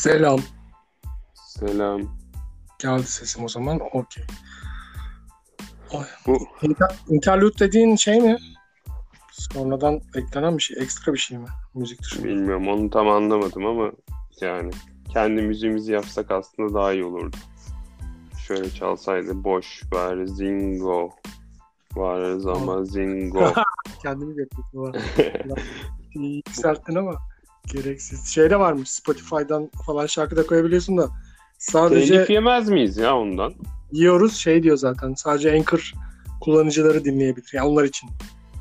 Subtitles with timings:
[0.00, 0.40] Selam.
[1.34, 2.00] Selam.
[2.78, 3.80] Geldi sesim o zaman.
[3.92, 4.24] Okey.
[6.26, 8.38] Bu İnter- interlude dediğin şey mi?
[9.32, 10.82] Sonradan eklenen bir şey.
[10.82, 11.46] Ekstra bir şey mi?
[11.74, 12.24] Müzik dışında.
[12.24, 13.92] bilmiyorum onu tam anlamadım ama
[14.40, 14.70] yani
[15.12, 17.36] kendi müziğimizi yapsak aslında daha iyi olurdu.
[18.46, 21.10] Şöyle çalsaydı boş ver zingo
[21.94, 23.52] varız ama zingo.
[24.02, 24.92] Kendimi götürdüm.
[26.14, 27.29] Yükselttin ama
[27.72, 28.26] gereksiz.
[28.26, 28.90] Şey de varmış.
[28.90, 31.08] Spotify'dan falan şarkı da koyabiliyorsun da.
[31.58, 33.54] Sadece Telif yemez miyiz ya ondan?
[33.92, 35.14] yiyoruz şey diyor zaten.
[35.14, 35.92] Sadece Anchor
[36.40, 37.50] kullanıcıları dinleyebilir.
[37.52, 38.10] Yani onlar için.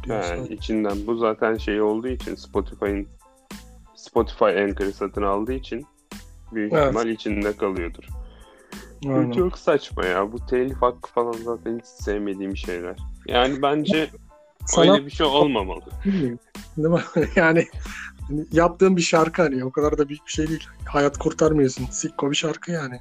[0.07, 3.07] He, içinden bu zaten şey olduğu için Spotify'ın
[3.95, 5.85] Spotify Anchor'ı satın aldığı için
[6.53, 6.85] büyük Evet.
[6.85, 8.03] ihtimal içinde kalıyordur.
[9.05, 9.31] Aynen.
[9.31, 10.31] çok saçma ya.
[10.31, 12.95] Bu telif hakkı falan zaten hiç sevmediğim şeyler.
[13.27, 14.09] Yani bence
[14.65, 15.81] Sana öyle bir şey olmamalı.
[16.05, 16.37] Değil
[16.77, 17.01] mi?
[17.35, 17.65] yani
[18.29, 20.67] hani yaptığın bir şarkı hani o kadar da büyük bir şey değil.
[20.85, 21.85] Hayat kurtarmıyorsun.
[21.85, 22.99] Sikko bir şarkı yani.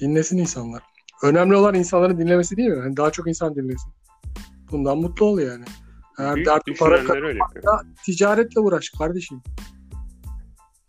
[0.00, 0.82] Dinlesin insanlar.
[1.22, 2.80] Önemli olan insanların dinlemesi değil mi?
[2.80, 3.92] Hani daha çok insan dinlesin.
[4.70, 5.64] Bundan mutlu ol yani.
[6.18, 9.42] Eğer Büyük derdi para ya ticaretle uğraş kardeşim.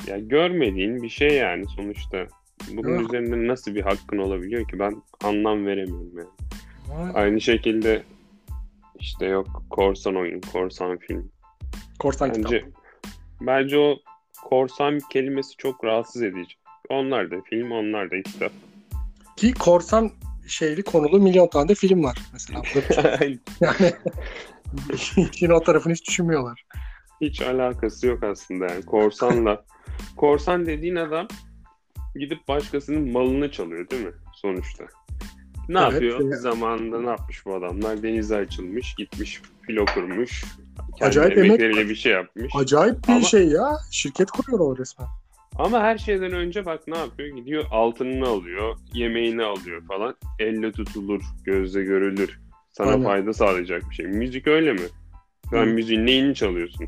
[0.08, 2.28] Ya görmediğin bir şey yani sonuçta.
[2.72, 3.02] Bunun Yok.
[3.02, 6.30] üzerinde nasıl bir hakkın olabiliyor ki ben anlam veremiyorum yani.
[6.88, 7.12] Vay.
[7.14, 8.04] Aynı şekilde
[9.00, 11.32] işte yok korsan oyun, korsan film.
[12.00, 12.87] Korsan Bence kitap.
[13.42, 13.98] Bence o
[14.44, 16.56] korsan kelimesi çok rahatsız edici.
[16.90, 18.52] Onlar da film, onlar da kitap.
[19.38, 20.12] Ki korsan
[20.48, 22.62] şeyli konulu milyon tane de film var mesela.
[23.62, 23.92] yani
[25.32, 26.66] işin o tarafını hiç düşünmüyorlar.
[27.22, 29.66] Hiç alakası yok aslında yani korsanla.
[30.16, 31.28] Korsan dediğin adam
[32.16, 34.84] gidip başkasının malını çalıyor değil mi sonuçta?
[35.70, 36.32] Ne Evet, yapıyor?
[36.32, 36.38] ya.
[36.38, 38.04] Zamanında ne yapmış bu adamlar?
[38.04, 40.44] Denize açılmış, gitmiş, filo kurmuş.
[41.00, 42.54] Kendi Acayip emek emekleriyle bir şey yapmış.
[42.56, 43.78] Acayip bir Ama- şey ya.
[43.92, 45.08] Şirket kuruyor o resmen.
[45.56, 47.36] Ama her şeyden önce bak ne yapıyor?
[47.38, 50.16] Gidiyor altınını alıyor, yemeğini alıyor falan.
[50.40, 52.40] Elle tutulur, gözle görülür.
[52.72, 53.04] Sana Aynen.
[53.04, 54.06] fayda sağlayacak bir şey.
[54.06, 54.80] Müzik öyle mi?
[55.50, 55.66] Sen Hı.
[55.66, 56.86] müziğin neyini çalıyorsun?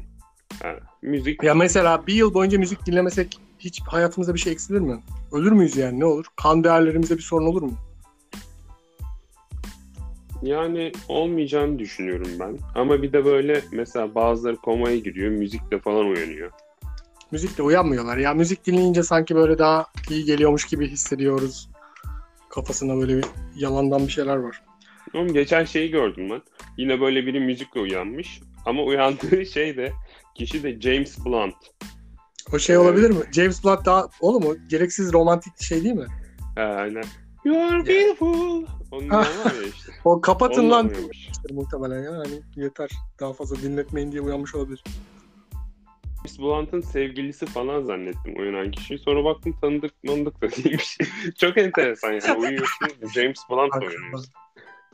[0.64, 5.00] Ha, müzik Ya mesela bir yıl boyunca müzik dinlemesek hiç hayatımızda bir şey eksilir mi?
[5.32, 6.26] Ölür müyüz yani ne olur?
[6.36, 7.74] Kan değerlerimizde bir sorun olur mu?
[10.42, 12.58] Yani olmayacağını düşünüyorum ben.
[12.76, 16.52] Ama bir de böyle mesela bazıları komaya giriyor, müzikle falan uyanıyor.
[17.32, 18.18] Müzikle uyanmıyorlar.
[18.18, 21.70] Ya müzik dinleyince sanki böyle daha iyi geliyormuş gibi hissediyoruz.
[22.50, 24.62] Kafasına böyle bir yalandan bir şeyler var.
[25.14, 26.42] Oğlum geçen şeyi gördüm ben.
[26.78, 28.42] Yine böyle biri müzikle uyanmış.
[28.66, 29.92] Ama uyandığı şey de
[30.36, 31.56] kişi de James Blunt.
[32.54, 33.22] O şey olabilir mi?
[33.32, 36.08] James Blunt daha oğlum o gereksiz romantik şey değil mi?
[36.56, 37.04] Ha, aynen.
[37.46, 38.66] You are beautiful.
[38.92, 39.92] Ondan var ya işte.
[40.06, 41.30] O kapatın Ondan lan uyanmış.
[41.52, 42.12] muhtemelen ya.
[42.12, 42.90] Hani yeter.
[43.20, 44.84] Daha fazla dinletmeyin diye uyanmış olabilir.
[46.18, 48.98] James Blunt'ın sevgilisi falan zannettim uyanan kişiyi.
[49.00, 50.98] Sonra baktım tanıdık mandık da değilmiş.
[51.38, 52.34] Çok enteresan yani.
[52.40, 54.32] Uyuyorsun James Blunt oynuyorsun.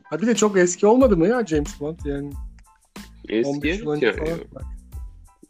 [0.03, 2.29] Ha bir de çok eski olmadı mı ya James Blunt yani?
[2.29, 2.33] 15
[3.29, 4.43] Eski yıl evet önce yani.
[4.53, 4.65] falan.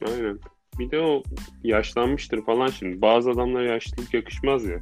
[0.08, 0.40] Aynen.
[0.80, 1.24] Bir de o
[1.64, 3.02] yaşlanmıştır falan şimdi.
[3.02, 4.80] Bazı adamlara yaşlılık yakışmaz ya.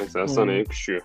[0.00, 0.58] Mesela sana Hmm.
[0.58, 1.02] yakışıyor.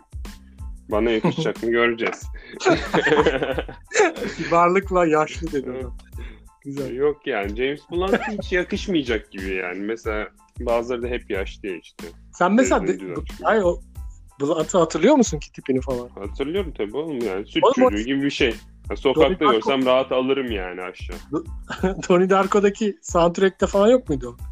[0.91, 2.27] Bana yakışacak mı göreceğiz.
[4.37, 5.97] Kibarlıkla yaşlı dedi adam.
[6.61, 6.95] Güzel.
[6.95, 9.79] Yok yani James Blunt hiç yakışmayacak gibi yani.
[9.79, 10.27] Mesela
[10.59, 12.07] bazıları da hep yaşlı ya işte.
[12.33, 12.97] Sen mesela de,
[13.43, 13.79] ay o
[14.41, 16.09] Blunt'ı hatırlıyor musun ki tipini falan?
[16.09, 17.45] Hatırlıyorum tabii oğlum yani.
[17.45, 18.55] Süt Oğlum çocuğu gibi bir şey.
[18.89, 21.17] Ya sokakta görsem rahat alırım yani aşağı.
[22.01, 24.43] Tony Darko'daki soundtrack'te falan yok muydu o?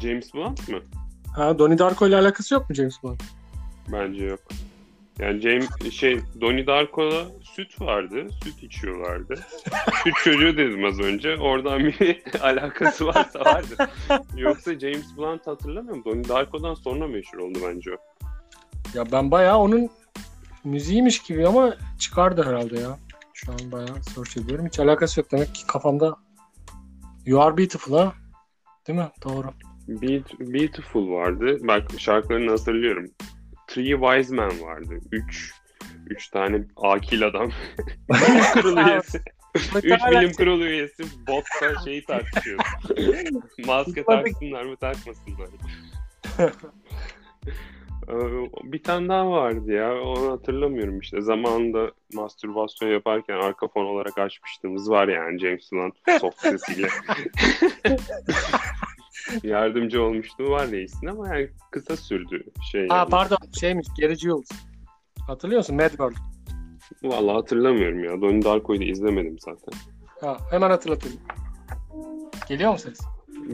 [0.00, 0.78] James Blunt mı?
[1.36, 3.22] Ha Donnie Darko ile alakası yok mu James Blunt?
[3.92, 4.40] Bence yok.
[5.18, 8.26] Yani James şey Donnie Darko'da süt vardı.
[8.44, 9.34] Süt içiyorlardı.
[10.04, 11.36] süt çocuğu dedim az önce.
[11.36, 13.78] Oradan bir alakası varsa vardır.
[14.36, 16.04] Yoksa James Blunt hatırlamıyorum.
[16.04, 17.96] Donnie Darko'dan sonra meşhur oldu bence o.
[18.94, 19.90] Ya ben bayağı onun
[20.64, 22.98] müziğiymiş gibi ama çıkardı herhalde ya.
[23.34, 24.66] Şu an bayağı search ediyorum.
[24.66, 26.16] Hiç alakası yok demek ki kafamda
[27.26, 28.12] You Are Beautiful ha.
[28.88, 29.08] Değil mi?
[29.24, 29.48] Doğru.
[29.88, 31.58] Beat, Beautiful vardı.
[31.60, 33.10] Bak şarkılarını hatırlıyorum.
[33.76, 35.00] Three Wise Men vardı.
[35.12, 35.52] Üç,
[36.06, 37.50] üç tane akil adam.
[38.52, 39.20] kurulu üyesi.
[39.82, 42.60] Üç bilim kurulu üyesi botta şeyi tartışıyor.
[43.66, 45.58] Maske taksınlar mı takmasınlar mı?
[48.08, 50.02] Ee, bir tane daha vardı ya.
[50.02, 51.20] Onu hatırlamıyorum işte.
[51.20, 56.88] Zamanında mastürbasyon yaparken arka fon olarak açmıştığımız var yani James Blunt soft sesiyle.
[59.42, 62.88] Yardımcı olmuştu var reisin ama yani kısa sürdü şey.
[62.88, 63.10] Ha yani.
[63.10, 64.50] pardon şeymiş Gerici Yıldız.
[65.26, 65.76] Hatırlıyor musun?
[65.76, 66.14] Mad Girl.
[67.02, 68.20] Vallahi hatırlamıyorum ya.
[68.20, 69.78] Donnie Darko'yu da izlemedim zaten.
[70.20, 71.18] Ha, hemen hatırlatayım.
[72.48, 72.98] Geliyor mu ses?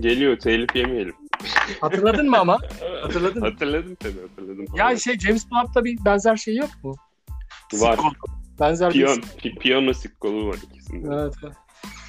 [0.00, 1.14] Geliyor telif yemeyelim.
[1.80, 2.58] Hatırladın mı ama?
[3.02, 3.48] Hatırladın mı?
[3.48, 4.66] Hatırladım tabii hatırladım.
[4.76, 6.96] Ya şey James Blunt'ta bir benzer şey yok mu?
[7.72, 7.96] Var.
[7.96, 8.26] Sikko.
[8.60, 11.08] Benzer Piyon, bir pi- piyano sikkolu var ikisinde.
[11.14, 11.34] Evet.
[11.44, 11.56] evet.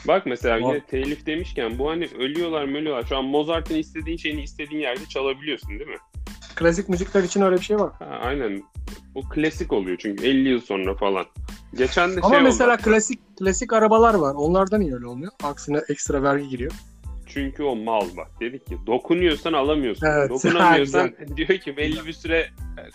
[0.07, 3.03] Bak mesela yine telif demişken bu hani ölüyorlar mı ölüyorlar.
[3.03, 5.97] Şu an Mozart'ın istediğin şeyini istediğin yerde çalabiliyorsun değil mi?
[6.55, 7.91] Klasik müzikler için öyle bir şey var.
[7.99, 8.63] Ha, aynen.
[9.15, 11.25] O klasik oluyor çünkü 50 yıl sonra falan.
[11.77, 12.81] Geçen de Ama şey mesela oldu.
[12.81, 14.33] klasik klasik arabalar var.
[14.35, 15.31] Onlardan niye öyle olmuyor?
[15.43, 16.71] Aksine ekstra vergi giriyor.
[17.27, 18.27] Çünkü o mal bak.
[18.39, 20.07] Dedik ki dokunuyorsan alamıyorsun.
[20.07, 20.29] Evet.
[20.29, 22.49] Dokunamıyorsan diyor ki belli bir süre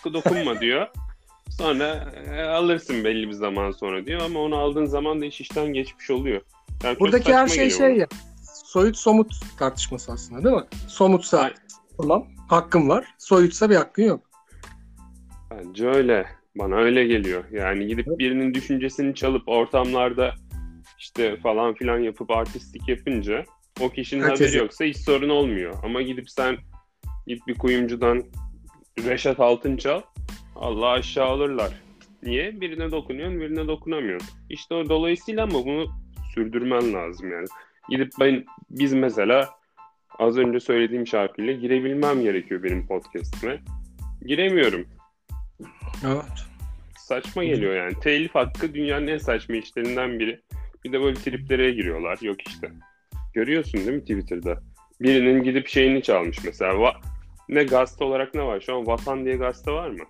[0.07, 0.87] e, dokunma diyor.
[1.49, 5.73] Sonra e, alırsın belli bir zaman sonra diyor ama onu aldığın zaman da iş işten
[5.73, 6.41] geçmiş oluyor.
[6.83, 8.07] Yani Buradaki her şey şey ya.
[8.65, 10.63] Soyut somut tartışması aslında değil mi?
[10.87, 11.51] Somutsa
[11.97, 13.05] tamam hakkın var.
[13.17, 14.29] Soyutsa bir hakkın yok.
[15.51, 16.25] Bence öyle.
[16.55, 17.43] Bana öyle geliyor.
[17.51, 20.35] Yani gidip birinin düşüncesini çalıp ortamlarda
[20.99, 23.45] işte falan filan yapıp artistik yapınca
[23.81, 25.73] o kişinin Herkes haberi yoksa hiç sorun olmuyor.
[25.83, 26.57] Ama gidip sen
[27.27, 28.23] git bir kuyumcudan
[29.05, 30.01] Reşat Altın çal
[30.55, 31.71] Allah aşağı alırlar.
[32.23, 32.61] Niye?
[32.61, 34.29] Birine dokunuyorsun, birine dokunamıyorsun.
[34.49, 35.85] İşte o dolayısıyla ama bunu
[36.33, 37.47] sürdürmen lazım yani.
[37.89, 39.49] Gidip ben biz mesela
[40.19, 43.59] az önce söylediğim şarkıyla girebilmem gerekiyor benim podcast'ime.
[44.25, 44.85] Giremiyorum.
[46.05, 46.45] Evet.
[46.97, 47.93] Saçma geliyor yani.
[47.99, 50.39] Telif hakkı dünyanın en saçma işlerinden biri.
[50.85, 52.17] Bir de böyle triplere giriyorlar.
[52.21, 52.71] Yok işte.
[53.33, 54.61] Görüyorsun değil mi Twitter'da?
[55.01, 56.73] Birinin gidip şeyini çalmış mesela.
[56.73, 56.95] Va-
[57.49, 58.59] ne gazete olarak ne var?
[58.59, 60.03] Şu an Vatan diye gazete var mı?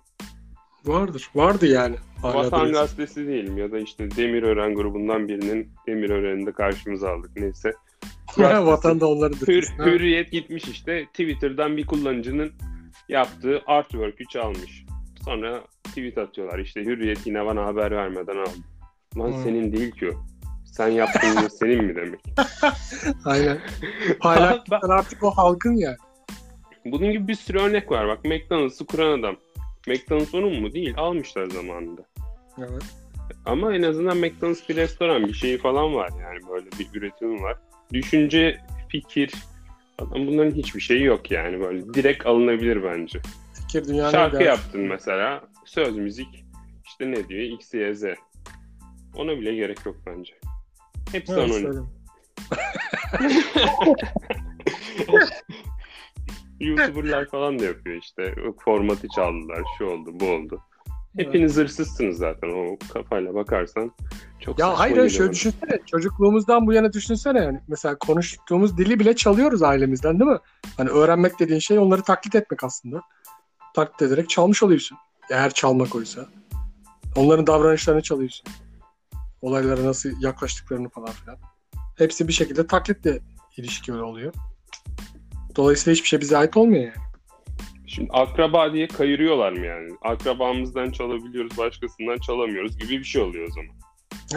[0.84, 1.30] Vardır.
[1.34, 1.96] Vardı yani.
[2.22, 7.72] Vatan gazetesi değilim ya da işte Demirören grubundan birinin Demirören'i de karşımıza aldık neyse.
[8.36, 9.48] Ya, Vatan da onlarıdır.
[9.48, 12.52] Hür, hürriyet gitmiş işte Twitter'dan bir kullanıcının
[13.08, 14.84] yaptığı artwork'ü çalmış.
[15.24, 18.50] Sonra tweet atıyorlar işte Hürriyet yine bana haber vermeden aldı.
[19.18, 19.42] Lan Hmm.
[19.44, 20.12] senin değil ki o.
[20.64, 22.20] Sen yaptın diye senin mi demek?
[23.24, 23.58] Aynen.
[24.20, 25.96] Paylaştılar artık o halkın yani.
[26.84, 28.08] Bunun gibi bir sürü örnek var.
[28.08, 29.36] Bak McDonald's'ı kuran adam.
[29.88, 30.72] McDonald's onun mu?
[30.72, 30.94] Değil.
[30.96, 32.02] Almışlar zamanında.
[32.58, 32.82] Evet.
[33.44, 37.58] Ama en azından McDonald's bir restoran bir şeyi falan var yani böyle bir üretim var.
[37.92, 39.34] Düşünce, fikir
[39.98, 43.20] falan bunların hiçbir şeyi yok yani böyle direkt alınabilir bence.
[43.54, 46.44] Fikir dünyanın Şarkı değer- yaptın mesela söz müzik
[46.86, 48.04] işte ne diyor X, Y, Z.
[49.16, 50.34] Ona bile gerek yok bence.
[51.12, 51.86] Hepsi Evet, anonim.
[56.60, 58.34] YouTuber'lar falan da yapıyor işte.
[58.64, 60.60] Formatı çaldılar, şu oldu, bu oldu.
[61.16, 63.92] Hepiniz hırsızsınız zaten o kafayla bakarsan.
[64.40, 65.32] Çok Ya hayır şöyle bana.
[65.32, 65.78] düşünsene.
[65.86, 67.60] Çocukluğumuzdan bu yana düşünsene yani.
[67.68, 70.38] Mesela konuştuğumuz dili bile çalıyoruz ailemizden değil mi?
[70.76, 73.02] Hani öğrenmek dediğin şey onları taklit etmek aslında.
[73.74, 74.98] Taklit ederek çalmış oluyorsun.
[75.30, 76.26] Eğer çalmak oysa.
[77.16, 78.46] Onların davranışlarını çalıyorsun.
[79.42, 81.36] Olaylara nasıl yaklaştıklarını falan filan.
[81.98, 83.18] Hepsi bir şekilde taklitle
[83.56, 84.32] ilişkili oluyor.
[85.56, 87.10] Dolayısıyla hiçbir şey bize ait olmuyor yani.
[87.86, 89.90] Şimdi akraba diye kayırıyorlar mı yani?
[90.02, 93.70] Akrabamızdan çalabiliyoruz, başkasından çalamıyoruz gibi bir şey oluyor o zaman.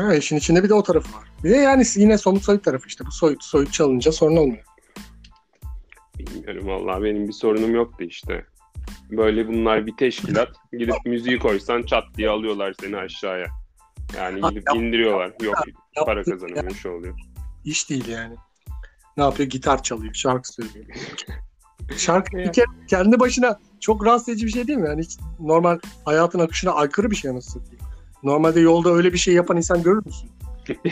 [0.07, 1.23] Ha, işin içinde bir de o tarafı var.
[1.43, 3.05] Bir de yani yine somut soyut tarafı işte.
[3.05, 4.63] Bu soyut soyut çalınca sorun olmuyor.
[6.19, 8.45] Bilmiyorum vallahi benim bir sorunum yoktu işte.
[9.11, 10.49] Böyle bunlar bir teşkilat.
[10.71, 13.47] Gidip müziği koysan çat diye alıyorlar seni aşağıya.
[14.17, 15.33] Yani gidip indiriyorlar.
[15.41, 15.55] Yok
[16.05, 17.15] para kazanıyor, şey oluyor.
[17.65, 18.35] iş değil yani.
[19.17, 19.49] Ne yapıyor?
[19.49, 20.85] Gitar çalıyor, şarkı söylüyor.
[21.97, 24.87] Şarkı bir kere kendi başına çok rahatsız edici bir şey değil mi?
[24.87, 27.83] Yani hiç normal hayatın akışına aykırı bir şey nasıl satayım.
[28.23, 30.29] Normalde yolda öyle bir şey yapan insan görür müsün?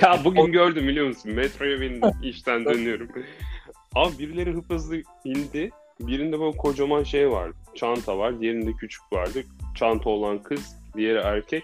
[0.01, 1.31] Ya bugün gördüm biliyor musun?
[1.31, 2.10] Metroya bindim.
[2.24, 3.07] işten dönüyorum.
[3.95, 5.69] Abi birileri hıp hızlı indi.
[6.00, 7.51] Birinde böyle kocaman şey var.
[7.75, 8.39] Çanta var.
[8.39, 9.43] Diğerinde küçük vardı.
[9.75, 10.75] Çanta olan kız.
[10.95, 11.63] Diğeri erkek.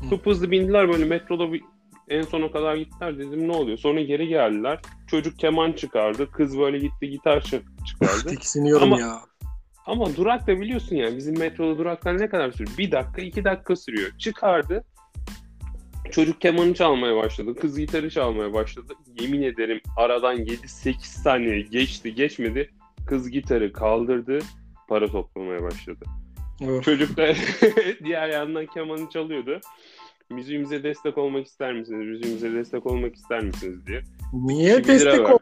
[0.00, 0.14] Hı.
[0.14, 1.62] Hıp hızlı bindiler böyle metroda bir,
[2.08, 3.18] en sona kadar gittiler.
[3.18, 3.78] Dedim ne oluyor?
[3.78, 4.80] Sonra geri geldiler.
[5.06, 6.30] Çocuk keman çıkardı.
[6.30, 8.28] Kız böyle gitti gitar çı- çıkardı.
[8.28, 9.20] Tiksiniyorum Ama- ya.
[9.86, 12.78] Ama durak da biliyorsun ya bizim metroda duraklar ne kadar sürüyor?
[12.78, 14.18] Bir dakika iki dakika sürüyor.
[14.18, 14.84] Çıkardı.
[16.10, 17.54] Çocuk kemanı çalmaya başladı.
[17.54, 18.92] Kız gitarı çalmaya başladı.
[19.20, 22.70] Yemin ederim aradan 7-8 saniye geçti geçmedi.
[23.06, 24.38] Kız gitarı kaldırdı.
[24.88, 26.04] Para toplamaya başladı.
[26.68, 26.84] Öf.
[26.84, 27.34] Çocuk da
[28.04, 29.60] diğer yandan kemanı çalıyordu.
[30.30, 32.06] Müziğimize destek olmak ister misiniz?
[32.06, 34.02] Müziğimize destek olmak ister misiniz diye.
[34.32, 35.30] Niye destek ver.
[35.30, 35.38] ol?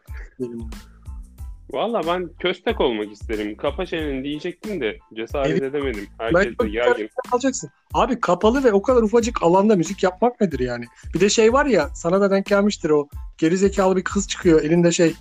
[1.72, 3.56] Valla ben köstek olmak isterim.
[3.56, 5.62] Kapa çeneni diyecektim de cesaret Evet.
[5.62, 6.06] edemedim.
[6.18, 7.08] Herkes de gergin.
[7.32, 7.70] alacaksın.
[7.94, 10.84] Abi kapalı ve o kadar ufacık alanda müzik yapmak nedir yani?
[11.14, 14.62] Bir de şey var ya sana da denk gelmiştir o geri zekalı bir kız çıkıyor
[14.62, 15.14] elinde şey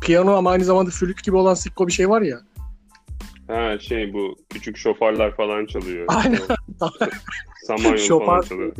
[0.00, 2.38] piyano ama aynı zamanda flüt gibi olan sikko bir şey var ya.
[3.48, 6.04] Ha şey bu küçük şoparlar falan çalıyor.
[6.08, 6.40] Aynen.
[7.66, 8.42] Samanyolu falan Şopar.
[8.42, 8.72] çalıyor.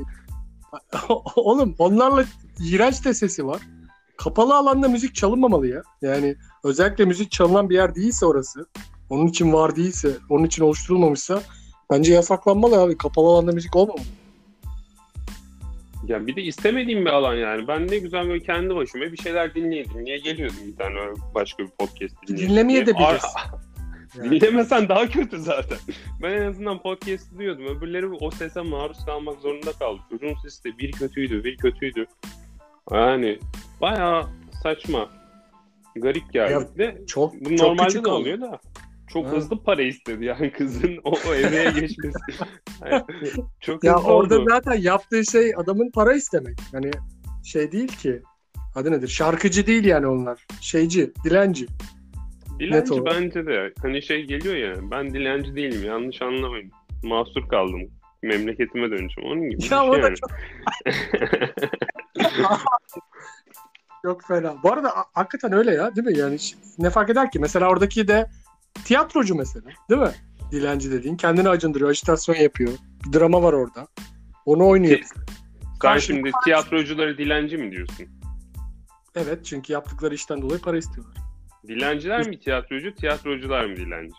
[1.36, 2.24] Oğlum onlarla
[2.64, 3.60] iğrenç de sesi var.
[4.16, 5.82] kapalı alanda müzik çalınmamalı ya.
[6.02, 8.66] Yani özellikle müzik çalınan bir yer değilse orası,
[9.10, 11.42] onun için var değilse, onun için oluşturulmamışsa
[11.90, 12.96] bence yasaklanmalı abi.
[12.96, 14.04] Kapalı alanda müzik olmamalı.
[16.08, 17.68] Ya bir de istemediğim bir alan yani.
[17.68, 20.04] Ben ne güzel böyle kendi başıma bir şeyler dinleyelim.
[20.04, 20.94] Niye geliyordum bir tane
[21.34, 22.50] başka bir podcast dinleyeyim.
[22.50, 23.30] Dinlemeye de bilirsin.
[24.18, 24.40] Yani.
[24.40, 25.78] Dinlemesen daha kötü zaten.
[26.22, 27.66] Ben en azından podcast duyuyordum.
[27.66, 30.00] Öbürleri o sese maruz kalmak zorunda kaldı.
[30.10, 32.06] Çocuğun sesi de bir kötüydü, bir kötüydü.
[32.92, 33.38] Yani
[33.80, 34.26] bayağı
[34.62, 35.10] saçma.
[35.96, 36.52] Garip geldi.
[36.52, 38.60] Ya, de çok, bu çok normalde de oluyor da.
[39.12, 39.30] Çok ha.
[39.30, 42.18] hızlı para istedi yani kızın o, o emeğe geçmesi.
[42.90, 43.04] Yani
[43.60, 44.46] çok ya hızlı orada oldu.
[44.50, 46.58] zaten yaptığı şey adamın para istemek.
[46.72, 46.90] Hani
[47.44, 48.22] şey değil ki.
[48.74, 49.08] Adı nedir?
[49.08, 50.46] Şarkıcı değil yani onlar.
[50.60, 51.66] Şeyci, dilenci.
[52.60, 53.72] Dilenci bence de.
[53.82, 56.70] Hani şey geliyor ya ben dilenci değilim yanlış anlamayın.
[57.02, 57.90] Mahsur kaldım.
[58.22, 59.30] Memleketime döneceğim.
[59.30, 60.16] Onun gibi ya bir şey o da yani.
[60.16, 60.30] çok...
[64.02, 64.54] çok fena.
[64.62, 66.18] Bu arada hakikaten öyle ya değil mi?
[66.18, 66.36] Yani
[66.78, 67.38] ne fark eder ki?
[67.38, 68.30] Mesela oradaki de
[68.84, 70.12] tiyatrocu mesela değil mi?
[70.52, 71.16] Dilenci dediğin.
[71.16, 72.72] Kendini acındırıyor, ajitasyon yapıyor.
[73.06, 73.86] Bir drama var orada.
[74.46, 74.98] Onu oynuyor.
[74.98, 78.06] Sen Karşı şimdi tiyatrocuları dilenci mi diyorsun?
[79.14, 81.25] Evet çünkü yaptıkları işten dolayı para istiyorlar.
[81.68, 84.14] Dilenciler mi tiyatrocu, tiyatrocular mı dilenci?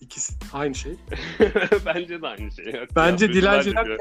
[0.00, 0.96] İkisi aynı şey.
[1.86, 2.86] Bence de aynı şey.
[2.96, 3.86] Bence dilenciler...
[3.86, 3.96] De...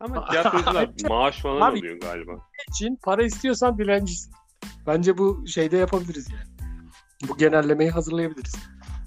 [0.00, 2.32] Ama tiyatrocular maaş falan Abi, alıyor galiba.
[2.68, 4.32] için para istiyorsan dilencisin.
[4.86, 6.70] Bence bu şeyde yapabiliriz yani.
[7.28, 8.54] Bu genellemeyi hazırlayabiliriz.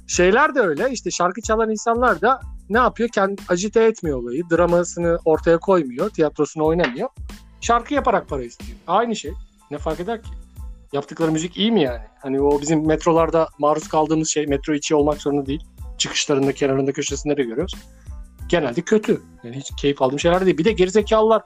[0.07, 0.91] Şeyler de öyle.
[0.91, 2.39] İşte şarkı çalan insanlar da
[2.69, 3.09] ne yapıyor?
[3.09, 4.43] Kendi acite etmiyor olayı.
[4.49, 6.09] Dramasını ortaya koymuyor.
[6.09, 7.09] Tiyatrosunu oynamıyor.
[7.61, 8.77] Şarkı yaparak para istiyor.
[8.87, 9.33] Aynı şey.
[9.71, 10.29] Ne fark eder ki?
[10.93, 12.03] Yaptıkları müzik iyi mi yani?
[12.21, 15.63] Hani o bizim metrolarda maruz kaldığımız şey metro içi olmak zorunda değil.
[15.97, 17.73] Çıkışlarında, kenarında, köşesinde de görüyoruz.
[18.49, 19.21] Genelde kötü.
[19.43, 20.57] Yani hiç keyif aldığım şeyler değil.
[20.57, 21.43] Bir de gerizekalılar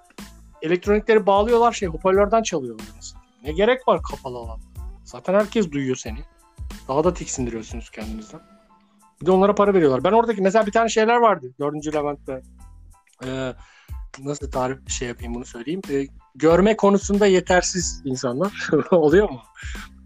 [0.61, 2.85] elektronikleri bağlıyorlar şey hoparlörden çalıyorlar.
[3.43, 4.59] Ne gerek var kapalı alan?
[5.03, 6.19] Zaten herkes duyuyor seni.
[6.87, 8.41] Daha da tiksindiriyorsunuz kendinizden.
[9.21, 10.03] Bir de onlara para veriyorlar.
[10.03, 11.53] Ben oradaki mesela bir tane şeyler vardı.
[11.59, 12.41] Dördüncü Levent'te.
[13.25, 13.53] Ee,
[14.19, 15.81] nasıl tarif şey yapayım bunu söyleyeyim.
[15.89, 18.69] Ee, görme konusunda yetersiz insanlar.
[18.91, 19.41] Oluyor mu?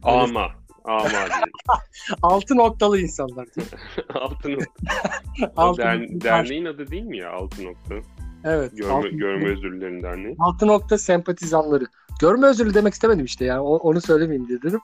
[0.03, 0.51] Ama.
[0.85, 1.09] Ama.
[2.21, 3.47] Altı noktalı insanlar.
[4.13, 5.83] altı nokta.
[5.83, 7.95] Der, derneğin adı değil mi ya Altı nokta?
[8.43, 8.77] Evet.
[8.77, 10.35] Görme, altı, görme özürlülerin derneği.
[10.39, 11.85] Altı nokta sempatizanları.
[12.21, 13.59] Görme özürlü demek istemedim işte yani.
[13.59, 14.79] onu söylemeyeyim diye dedim.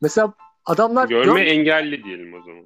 [0.00, 0.32] Mesela
[0.66, 1.08] adamlar...
[1.08, 1.52] Görme gör...
[1.52, 2.64] engelli diyelim o zaman.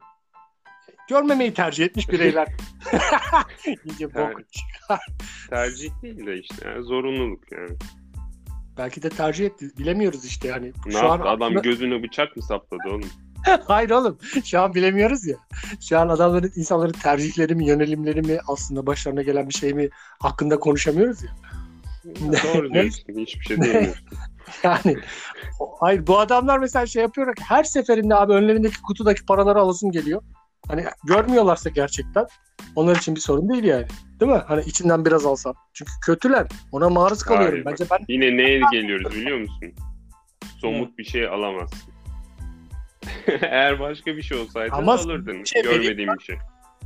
[1.08, 2.48] Görmemeyi tercih etmiş bireyler.
[2.84, 4.32] Ter...
[5.50, 7.70] tercih değil de işte yani zorunluluk yani.
[8.78, 9.70] Belki de tercih etti.
[9.78, 10.72] Bilemiyoruz işte yani.
[10.86, 11.12] Ne Şu yaptı?
[11.12, 11.60] An adam aklına...
[11.60, 13.10] gözüne bıçak mı sapladı oğlum?
[13.66, 14.18] Hayır oğlum.
[14.44, 15.36] Şu an bilemiyoruz ya.
[15.88, 19.88] Şu an adamların, insanların tercihleri mi, yönelimleri mi aslında başlarına gelen bir şey mi
[20.20, 21.30] hakkında konuşamıyoruz ya.
[22.54, 23.04] Doğru diyorsun.
[23.16, 24.06] Hiçbir şey diyemiyorsun.
[24.62, 24.96] yani
[25.80, 30.22] hayır bu adamlar mesela şey yapıyor her seferinde abi önlerindeki kutudaki paraları alasım geliyor.
[30.68, 32.26] Hani görmüyorlarsa gerçekten
[32.76, 33.86] onlar için bir sorun değil yani.
[34.20, 34.42] Değil mi?
[34.46, 35.54] Hani içinden biraz alsam.
[35.74, 36.46] Çünkü kötüler.
[36.72, 37.64] Ona maruz kalıyorum.
[37.64, 39.72] Hayır, Bence ben Yine neye geliyoruz biliyor musun?
[40.60, 41.92] Somut bir şey alamazsın.
[43.42, 45.44] Eğer başka bir şey olsaydı Ama alırdın.
[45.44, 46.36] Şey görmediğim bir şey.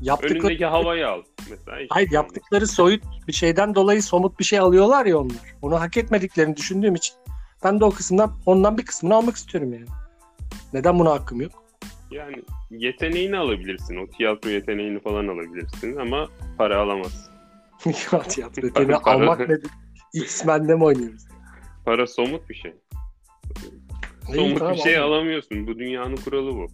[0.03, 0.39] Yaptıkları...
[0.39, 1.23] Önündeki havayı al.
[1.51, 5.37] Mesela Hayır şey yaptıkları soyut bir şeyden dolayı somut bir şey alıyorlar ya onlar.
[5.63, 7.15] Onu hak etmediklerini düşündüğüm için
[7.65, 9.87] ben de o kısımdan ondan bir kısmını almak istiyorum yani.
[10.73, 11.62] Neden buna hakkım yok?
[12.13, 13.97] Yani yeteneğini alabilirsin.
[13.97, 16.29] O tiyatro yeteneğini falan alabilirsin ama
[16.59, 17.33] para alamazsın.
[18.13, 19.71] ya tiyatro yeteneği almak nedir?
[20.15, 21.23] X-Men'de mi oynuyoruz?
[21.85, 22.75] Para somut bir şey.
[24.29, 25.05] İyi, somut tamam, bir şey abi.
[25.05, 25.67] alamıyorsun.
[25.67, 26.67] Bu dünyanın kuralı bu.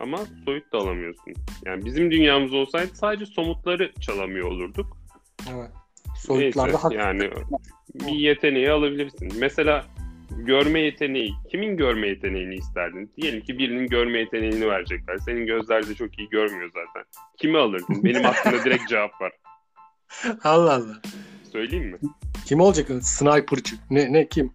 [0.00, 1.34] Ama soyut da alamıyorsun.
[1.66, 4.96] Yani bizim dünyamız olsaydı sadece somutları çalamıyor olurduk.
[5.50, 5.70] Evet.
[6.16, 7.30] Soyutlarda Neyse, yani
[7.94, 9.32] bir yeteneği alabilirsin.
[9.38, 9.84] Mesela
[10.38, 11.34] görme yeteneği.
[11.50, 13.12] Kimin görme yeteneğini isterdin?
[13.16, 15.18] Diyelim ki birinin görme yeteneğini verecekler.
[15.18, 17.08] Senin gözler de çok iyi görmüyor zaten.
[17.38, 18.04] Kimi alırdın?
[18.04, 19.32] Benim aklımda direkt cevap var.
[20.44, 21.00] Allah Allah.
[21.52, 21.98] Söyleyeyim mi?
[22.46, 22.88] Kim olacak?
[23.02, 23.76] Sniper'cı.
[23.90, 24.54] Ne, ne kim?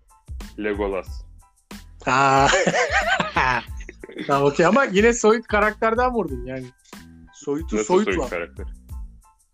[0.60, 1.26] Legolas.
[2.06, 2.48] Aa.
[4.28, 6.66] tamam okey ama yine soyut karakterden vurdun yani.
[7.34, 8.66] Soyutu Nasıl soyut, soyut karakter?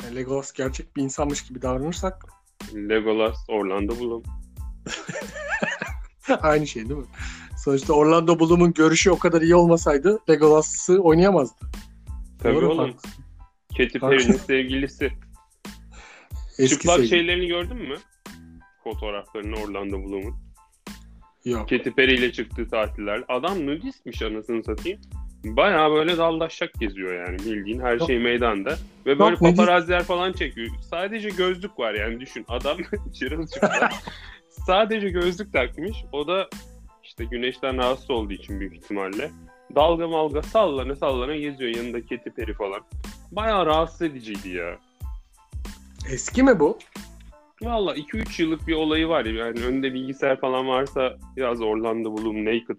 [0.03, 2.25] Yani Legolas gerçek bir insanmış gibi davranırsak.
[2.74, 4.24] Legolas Orlando Bloom.
[6.42, 7.06] Aynı şey değil mi?
[7.63, 11.65] Sonuçta Orlando Bloom'un görüşü o kadar iyi olmasaydı Legolas'ı oynayamazdı.
[12.44, 12.94] Tabii Doğru oğlum.
[13.77, 15.12] Katy Perry'nin sevgilisi.
[16.60, 17.10] Eski Çıplak sevgili.
[17.10, 17.96] şeylerini gördün mü?
[18.84, 20.36] Fotoğraflarını Orlando Bloom'un.
[21.46, 21.70] Yok.
[21.70, 23.24] Katy Perry ile çıktığı tatiller.
[23.27, 25.01] Adam nudistmiş anasını satayım.
[25.46, 28.08] Baya böyle daldaşacak geziyor yani bildiğin her Yok.
[28.08, 28.77] şey meydanda.
[29.06, 30.68] Ve böyle Yok, paparazziler falan çekiyor.
[30.89, 32.46] Sadece gözlük var yani düşün.
[32.48, 32.77] Adam
[33.20, 33.94] çırılçıplak.
[34.53, 35.98] Sadece gözlük takmış.
[36.12, 36.50] O da
[37.03, 39.31] işte güneşten rahatsız olduğu için büyük ihtimalle.
[39.75, 42.81] Dalga malga sallana sallana geziyor yanında Katy Perry falan.
[43.31, 44.79] Bayağı rahatsız ediciydi ya.
[46.12, 46.77] Eski mi bu?
[47.62, 49.25] Valla 2-3 yıllık bir olayı var.
[49.25, 52.77] Yani önünde bilgisayar falan varsa biraz Orlando Bloom Naked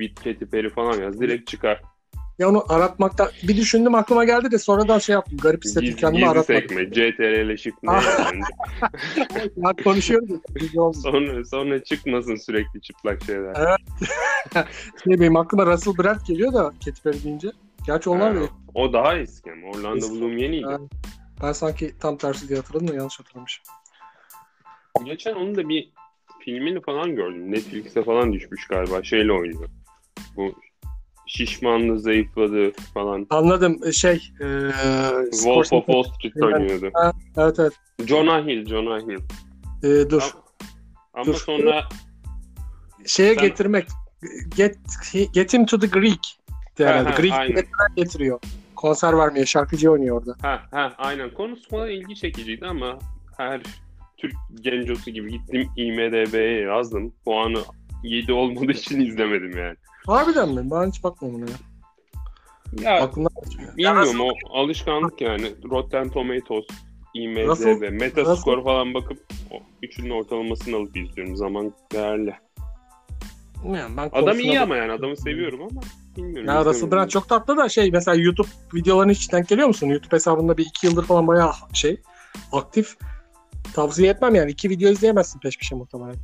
[0.00, 1.20] with Katy Perry falan yaz.
[1.20, 1.82] Direkt çıkar.
[2.42, 5.38] Ya onu aratmakta bir düşündüm aklıma geldi de sonradan şey yaptım.
[5.42, 6.60] Garip hissettim kendimi gizli aratmadım.
[6.60, 6.90] sekme.
[6.90, 8.18] CTRL shift ne Ah.
[8.32, 8.40] yani?
[9.56, 10.30] Ya konuşuyoruz.
[11.02, 13.54] sonra, sonra çıkmasın sürekli çıplak şeyler.
[15.04, 17.48] Şey, benim aklıma Russell Brand geliyor da Katy Perry deyince.
[17.86, 18.40] Gerçi onlar da
[18.74, 19.66] o daha eski ama.
[19.66, 20.20] Orlando Eski.
[20.20, 20.66] Bloom yeniydi.
[20.66, 20.78] Ha.
[21.42, 23.64] ben sanki tam tersi diye hatırladım da yanlış hatırlamışım.
[25.04, 25.92] Geçen onun da bir
[26.44, 27.52] filmini falan gördüm.
[27.52, 29.02] Netflix'e falan düşmüş galiba.
[29.02, 29.68] Şeyle oynuyor.
[30.36, 30.54] Bu
[31.36, 33.26] şişmanlı, zayıfladı falan.
[33.30, 34.46] Anladım şey e,
[35.30, 36.90] Wolf of Wall Street oynuyordu.
[37.36, 37.72] Evet evet.
[38.06, 39.20] Jonah Hill, Jonah Hill.
[39.82, 40.22] E, dur.
[40.22, 40.42] Ama,
[41.14, 41.34] ama Dur.
[41.34, 41.88] sonra
[43.06, 43.86] Şeye Sen- getirmek.
[44.56, 44.76] Get
[45.32, 46.38] get him to the Greek.
[46.78, 47.08] de Ha, herhalde.
[47.10, 47.64] ha, Greek aynen.
[47.96, 48.40] getiriyor.
[48.76, 50.36] Konser vermeye şarkıcı oynuyor orada.
[50.42, 52.98] ha ha aynen konusu falan ilgi çekiciydi ama
[53.36, 53.60] her
[54.16, 57.12] Türk gencosu gibi gittim IMDB'ye yazdım.
[57.24, 57.58] Puanı
[58.02, 59.76] 7 olmadığı için izlemedim yani.
[60.06, 60.70] Harbiden mi?
[60.70, 61.56] Ben hiç bakmadım ona ya.
[62.82, 63.32] Ya Aklımdan
[63.76, 65.54] bilmiyorum o alışkanlık yani.
[65.70, 66.64] Rotten Tomatoes,
[67.14, 69.18] IMDB, Russell- Metascore Russell- falan bakıp
[69.50, 71.36] o üçünün ortalamasını alıp izliyorum.
[71.36, 72.34] Zaman değerli.
[73.64, 75.80] Bilmiyorum, ben Adam konusuna iyi bak- ama yani adamı seviyorum ama
[76.16, 76.48] bilmiyorum.
[76.48, 76.98] Ya Russell izlemedim.
[76.98, 79.86] Brand çok tatlı da şey mesela YouTube videolarına hiç denk geliyor musun?
[79.86, 82.00] YouTube hesabında bir iki yıldır falan bayağı şey
[82.52, 82.96] aktif.
[83.74, 84.50] Tavsiye etmem yani.
[84.50, 86.14] iki video izleyemezsin peş peşe muhtemelen.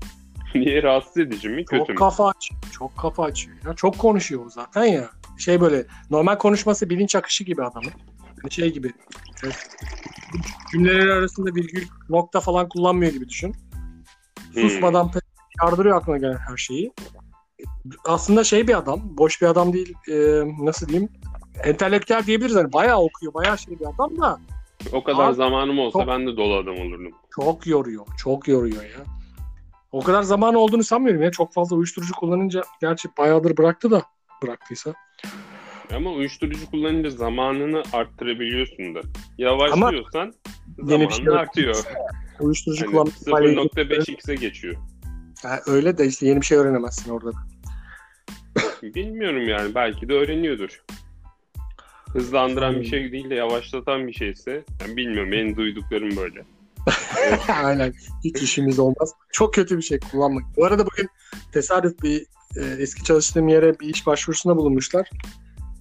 [0.55, 1.95] Niye rahatsız edici mi kötü Çok mü?
[1.95, 2.61] kafa açıyor.
[2.73, 3.57] Çok kafa açıyor.
[3.67, 3.75] Ya.
[3.75, 5.11] Çok konuşuyor o zaten ya.
[5.38, 7.90] Şey böyle normal konuşması bilinç akışı gibi adamın.
[8.43, 8.93] Hani Şey gibi.
[9.45, 9.69] evet.
[10.73, 13.55] Cümleleri arasında virgül nokta falan kullanmıyor gibi düşün.
[14.52, 14.62] Hmm.
[14.62, 15.21] Susmadan pe-
[15.64, 16.93] yardırıyor aklına gelen her şeyi.
[18.07, 19.00] Aslında şey bir adam.
[19.05, 19.95] Boş bir adam değil.
[20.11, 20.14] e,
[20.64, 21.09] nasıl diyeyim?
[21.64, 22.57] Entelektüel diyebiliriz.
[22.57, 23.35] Hani bayağı okuyor.
[23.35, 24.38] Bayağı şey bir adam da
[24.92, 27.12] O kadar Abi, zamanım olsa çok- ben de dolu adam olurdum.
[27.35, 28.07] çok yoruyor.
[28.18, 29.17] Çok yoruyor ya.
[29.92, 31.31] O kadar zaman olduğunu sanmıyorum ya.
[31.31, 34.03] Çok fazla uyuşturucu kullanınca gerçi bayağıdır bıraktı da
[34.42, 34.94] bıraktıysa.
[35.94, 39.01] Ama uyuşturucu kullanınca zamanını arttırabiliyorsun da.
[39.38, 40.35] Yavaşlıyorsan
[40.87, 41.77] Yeni bir şey artıyor.
[42.40, 43.14] Uyuşturucu Hani kullanmak
[43.72, 44.77] 0.5x'e geçiyor.
[45.42, 47.31] Ha, öyle de işte yeni bir şey öğrenemezsin orada.
[48.83, 50.83] Bilmiyorum yani belki de öğreniyordur.
[52.12, 52.81] Hızlandıran Hmm.
[52.81, 56.44] bir şey değil de yavaşlatan bir şeyse yani bilmiyorum benim duyduklarım böyle.
[57.64, 57.94] Aynen.
[58.24, 59.12] Hiç işimiz olmaz.
[59.33, 60.44] Çok kötü bir şey kullanmak.
[60.57, 61.09] Bu arada bugün
[61.53, 65.11] tesadüf bir e, eski çalıştığım yere bir iş başvurusunda bulunmuşlar.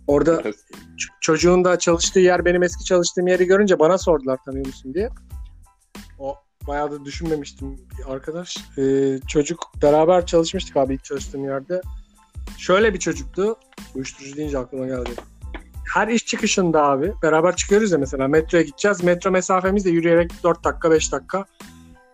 [0.07, 4.93] Orada ç- çocuğun da çalıştığı yer benim eski çalıştığım yeri görünce bana sordular tanıyor musun
[4.93, 5.09] diye.
[6.19, 6.35] O
[6.67, 8.57] bayağı da düşünmemiştim bir arkadaş.
[8.77, 11.81] Ee, çocuk beraber çalışmıştık abi ilk çalıştığım yerde.
[12.57, 13.55] Şöyle bir çocuktu.
[13.95, 15.09] Uyuşturucu deyince aklıma geldi.
[15.93, 19.03] Her iş çıkışında abi beraber çıkıyoruz ya mesela metroya gideceğiz.
[19.03, 21.45] Metro mesafemiz de yürüyerek 4 dakika 5 dakika.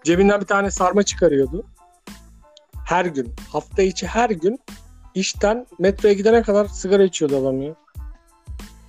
[0.03, 1.65] Cebinden bir tane sarma çıkarıyordu.
[2.86, 3.33] Her gün.
[3.51, 4.59] Hafta içi her gün
[5.15, 7.75] işten metroya gidene kadar sigara içiyordu adam ya.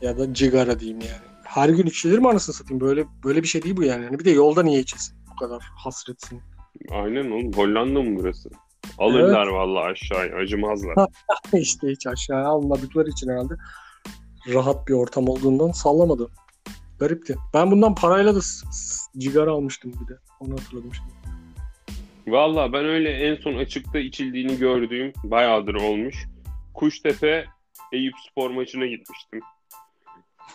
[0.01, 1.35] Ya da cigara diyeyim yani.
[1.45, 2.81] Her gün içilir mi anasını satayım?
[2.81, 4.05] Böyle böyle bir şey değil bu yani.
[4.05, 5.17] Yani bir de yolda niye içesin?
[5.33, 6.41] Bu kadar hasretsin.
[6.91, 8.51] Aynen oğlum Hollanda mı burası?
[8.99, 10.95] Alırlar vallahi aşağıya acımazlar.
[11.53, 13.55] işte hiç aşağıya almadıkları için herhalde
[14.49, 16.31] rahat bir ortam olduğundan sallamadı.
[16.99, 17.37] Garipti.
[17.55, 18.41] Ben bundan parayla da
[19.19, 20.19] cigara almıştım bir de.
[20.41, 21.35] Onu hatırladım şimdi.
[22.37, 26.27] Vallahi ben öyle en son açıkta içildiğini gördüğüm bayağıdır olmuş.
[26.75, 27.45] Kuştepe
[27.93, 29.41] Eyüp Spor maçına gitmiştim.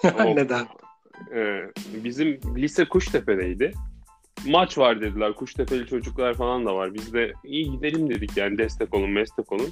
[0.26, 0.68] O- Neden?
[1.36, 1.62] Ee,
[2.04, 3.72] bizim lise Kuştepe'deydi.
[4.48, 5.34] Maç var dediler.
[5.34, 6.94] Kuştepe'li çocuklar falan da var.
[6.94, 9.70] Biz de iyi gidelim dedik yani destek olun, destek olun.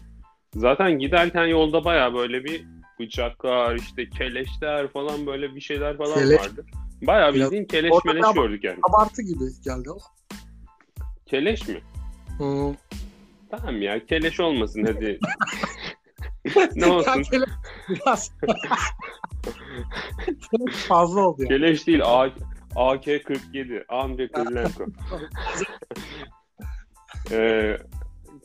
[0.55, 2.65] Zaten giderken yolda baya böyle bir
[2.99, 6.39] bıçaklar, işte keleşler falan böyle bir şeyler falan Keleş.
[6.41, 6.65] vardı.
[7.01, 8.79] Baya Biraz- bildiğin keleş Orada meleş ama- gördük yani.
[8.89, 9.99] Abartı gibi geldi ama.
[11.25, 11.81] Keleş mi?
[12.37, 12.75] Hmm.
[13.51, 15.19] Tamam ya keleş olmasın hadi.
[16.75, 17.11] ne olsun?
[17.31, 17.41] Ya
[17.89, 18.31] Biraz.
[20.25, 21.47] Keleş fazla oldu ya.
[21.47, 22.29] Keleş değil A-
[22.75, 23.85] AK-47.
[23.89, 24.85] Andrei Kirilenko.
[27.31, 27.77] ee,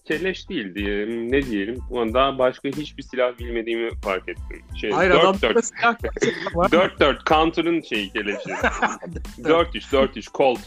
[0.05, 1.33] keleş değil diyelim.
[1.33, 1.79] Ne diyelim?
[1.91, 4.62] Ulan daha başka hiçbir silah bilmediğimi fark ettim.
[4.81, 5.62] Şey, Hayır adam 4-4.
[5.62, 6.69] silah gerçekten var.
[6.71, 8.49] 4-4 counter'ın şeyi keleşi.
[9.38, 10.61] 4-3 4-3 Colt.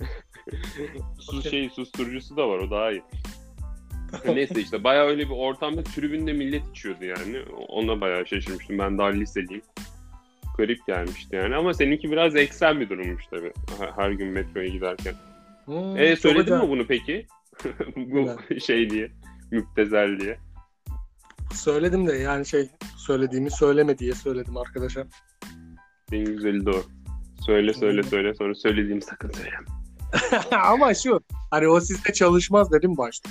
[1.18, 3.02] Su şey susturucusu da var o daha iyi.
[4.26, 7.38] Neyse işte bayağı öyle bir ortamda tribünde millet içiyordu yani.
[7.68, 8.78] Ona bayağı şaşırmıştım.
[8.78, 9.62] Ben daha liseliyim.
[10.58, 13.52] Garip gelmişti yani ama seninki biraz eksen bir durummuş tabii.
[13.78, 15.14] Her, her gün metroya giderken.
[15.64, 17.26] Hmm, E söyledin mi bunu peki?
[17.96, 19.12] Bu şey diye.
[19.50, 20.38] Müptezel diye.
[21.54, 25.06] Söyledim de yani şey söylediğimi söyleme diye söyledim arkadaşa.
[26.12, 26.82] En güzeli o.
[27.46, 29.66] Söyle söyle söyle sonra söylediğim sakın söyleme.
[30.64, 33.30] Ama şu hani o sizde çalışmaz dedim başta.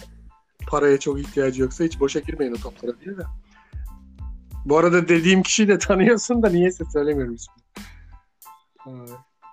[0.67, 3.23] Paraya çok ihtiyacı yoksa hiç boşa girmeyin o toplara diye de.
[4.65, 7.59] Bu arada dediğim kişiyi de tanıyorsun da niyeyse söylemiyorum ismini.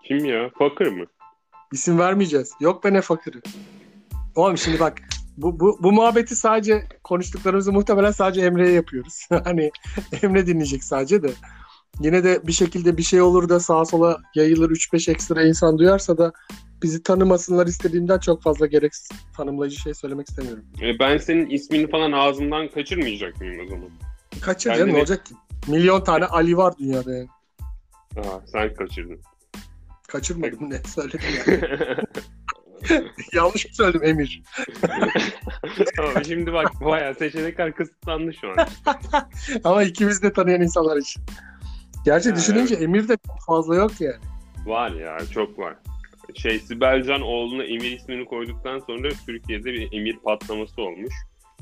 [0.04, 0.50] Kim ya?
[0.58, 1.04] Fakir mı?
[1.72, 2.52] İsim vermeyeceğiz.
[2.60, 3.40] Yok be ne fakiri.
[4.36, 5.02] Oğlum şimdi bak
[5.36, 9.26] bu, bu, bu muhabbeti sadece konuştuklarımızı muhtemelen sadece Emre'ye yapıyoruz.
[9.44, 9.70] hani
[10.22, 11.30] Emre dinleyecek sadece de.
[12.00, 16.18] Yine de bir şekilde bir şey olur da sağa sola yayılır 3-5 ekstra insan duyarsa
[16.18, 16.32] da
[16.82, 20.64] bizi tanımasınlar istediğimden çok fazla gereksiz tanımlayıcı şey söylemek istemiyorum.
[20.82, 23.90] E, ben senin ismini falan ağzımdan kaçırmayacak mıyım o zaman?
[24.40, 25.34] Kaçır canım ne olacak ki?
[25.66, 27.28] Milyon tane Ali var dünyada yani.
[28.16, 29.20] Aa, sen kaçırdın.
[30.08, 31.96] Kaçırmadım ne söyledim ya.
[33.32, 34.42] Yanlış mı söyledim Emir?
[35.98, 38.56] Ama şimdi bak bayağı seçenekler kısıtlandı şu an.
[39.64, 41.22] Ama ikimiz de tanıyan insanlar için.
[42.04, 44.16] Gerçi Ha, düşününce Emir de fazla yok yani.
[44.66, 45.74] Var ya çok var.
[46.34, 51.14] Şey Sibelcan oğluna Emir ismini koyduktan sonra Türkiye'de bir Emir patlaması olmuş.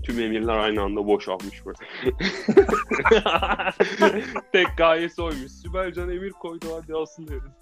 [0.03, 1.79] Tüm emirler aynı anda boşalmış böyle.
[4.53, 5.53] Tek gayesi oymuş.
[5.53, 7.53] Sibelcan Emir koydu hadi asılıyoruz.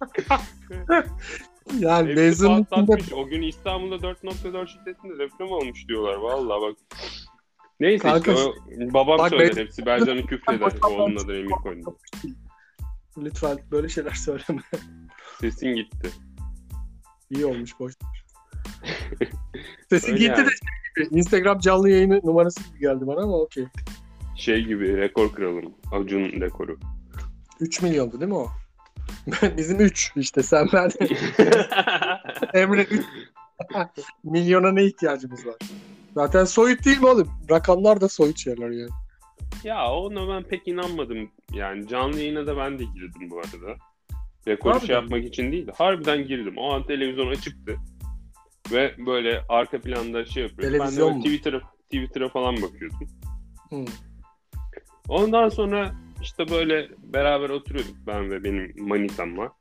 [1.78, 3.12] Yani Hepsi patlatmış.
[3.12, 6.14] O gün İstanbul'da 4.4 şiddetinde deprem olmuş diyorlar.
[6.14, 6.76] Vallahi bak.
[7.80, 8.54] Neyse Kanka, işte o,
[8.94, 10.72] babam bak söyler ben- hep Sibelcan'ı küfreder.
[10.90, 11.98] Oğlunun adını Emir koydu.
[13.18, 14.62] lütfen böyle şeyler söyleme.
[15.40, 16.10] Sesin gitti.
[17.30, 17.92] İyi olmuş boş.
[19.90, 20.46] Sesin Öyle gitti yani.
[20.46, 20.50] de
[20.96, 21.18] şey gibi.
[21.18, 23.64] Instagram canlı yayını numarası gibi geldi bana ama okey.
[24.36, 25.74] Şey gibi rekor kıralım.
[25.92, 26.78] Acun rekoru.
[27.60, 28.48] 3 milyondu değil mi o?
[29.56, 30.90] Bizim 3 işte sen ben
[32.60, 33.04] Emre 3
[34.24, 35.56] milyona ne ihtiyacımız var?
[36.14, 37.30] Zaten soyut değil mi oğlum?
[37.50, 38.90] Rakamlar da soyut şeyler yani.
[39.64, 41.30] ya ona ben pek inanmadım.
[41.52, 43.76] Yani canlı yayına da ben de girdim bu arada.
[44.48, 46.54] Rekor şey yapmak için değil de harbiden girdim.
[46.56, 47.76] O an televizyon açıktı.
[48.72, 50.64] Ve böyle arka planda şey yapıyordum.
[50.64, 51.24] Ben de Televizyon böyle mu?
[51.24, 53.08] Twitter'a Twitter'a falan bakıyordum.
[53.70, 53.84] Hı.
[55.08, 59.52] Ondan sonra işte böyle beraber oturuyorduk ben ve benim manitamla.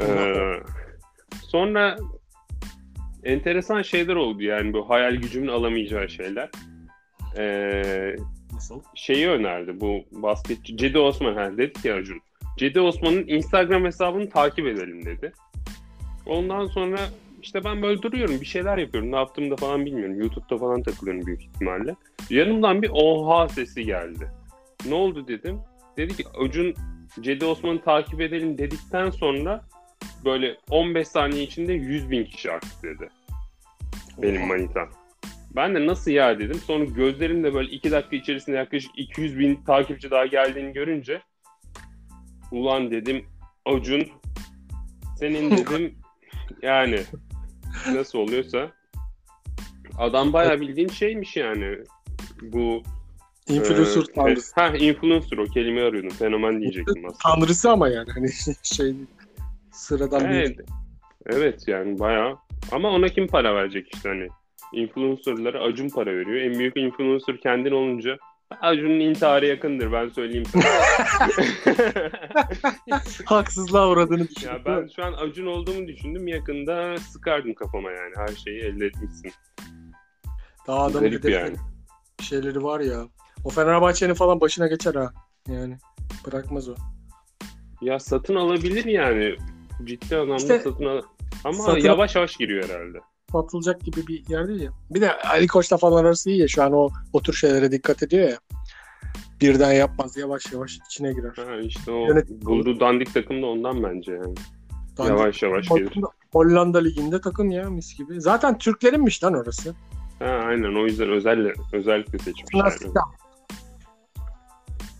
[0.00, 0.54] Ee,
[1.42, 1.96] sonra
[3.24, 6.50] enteresan şeyler oldu yani bu hayal gücümün alamayacağı şeyler.
[7.38, 8.16] Ee,
[8.52, 8.82] Nasıl?
[8.94, 12.20] şeyi önerdi bu basketçi Cedi Osman ha dedi ki Acun.
[12.58, 15.32] Cedi Osman'ın Instagram hesabını takip edelim dedi.
[16.26, 16.98] Ondan sonra
[17.42, 20.20] işte ben böyle duruyorum bir şeyler yapıyorum ne yaptığımı da falan bilmiyorum.
[20.20, 21.96] YouTube'da falan takılıyorum büyük ihtimalle.
[22.30, 24.30] Yanımdan bir oha sesi geldi.
[24.88, 25.60] Ne oldu dedim.
[25.96, 26.74] Dedi ki Acun
[27.20, 29.64] Cedi Osman'ı takip edelim dedikten sonra
[30.24, 33.08] böyle 15 saniye içinde 100 bin kişi arttı dedi.
[34.22, 34.88] Benim manitam.
[35.56, 36.60] Ben de nasıl ya dedim.
[36.66, 41.22] Sonra gözlerimle böyle 2 dakika içerisinde yaklaşık 200 bin takipçi daha geldiğini görünce
[42.50, 43.26] ulan dedim
[43.66, 44.08] Acun
[45.18, 45.94] senin dedim
[46.62, 47.00] yani
[47.92, 48.70] nasıl oluyorsa
[49.98, 51.78] adam bayağı bildiğin şeymiş yani
[52.42, 52.82] bu
[53.48, 54.52] Influencer e, tanrısı.
[54.60, 56.10] Ha influencer o kelimeyi arıyordum.
[56.10, 57.34] Fenomen diyecektim aslında.
[57.36, 58.28] Tanrısı ama yani hani
[58.62, 58.94] şey
[59.72, 60.58] sıradan Evet.
[60.58, 60.64] bir
[61.26, 62.36] Evet yani bayağı.
[62.72, 64.28] Ama ona kim para verecek işte hani.
[64.72, 66.36] Influencer'lara Acun para veriyor.
[66.52, 68.18] En büyük influencer kendin olunca
[68.60, 70.64] Acun'un intiharı yakındır ben söyleyeyim sana.
[73.24, 74.48] haksızlığa uğradığını düşün.
[74.48, 76.28] ya ben şu an Acun olduğumu düşündüm.
[76.28, 78.12] Yakında sıkardım kafama yani.
[78.16, 79.32] Her şeyi elde etmişsin.
[80.66, 81.56] Daha adamın Garip yani.
[82.20, 83.06] şeyleri var ya.
[83.44, 85.12] O Fenerbahçe'nin falan başına geçer ha.
[85.48, 85.78] Yani
[86.26, 86.74] bırakmaz o.
[87.80, 89.36] Ya satın alabilir yani.
[89.84, 91.02] Ciddi anlamda İşte satın al.
[91.44, 92.98] Ama satın- yavaş yavaş giriyor herhalde.
[93.32, 94.70] Satılacak gibi bir yer değil ya.
[94.90, 96.48] Bir de Ali Koç'la falan arası iyi ya.
[96.48, 98.38] Şu an o, o tür şeylere dikkat ediyor ya.
[99.40, 100.16] Birden yapmaz.
[100.16, 101.32] Yavaş yavaş içine girer.
[101.36, 104.34] Ha işte o Yönetim- bulduğu dandik takım da ondan bence yani.
[104.98, 105.92] Daha Yavaş yavaş gelir.
[106.32, 108.20] Hollanda Ligi'nde takım ya mis gibi.
[108.20, 109.74] Zaten Türklerinmiş lan orası.
[110.18, 112.54] Ha aynen o yüzden özel özellikle seçmiş.
[112.54, 112.94] Bunlar yani.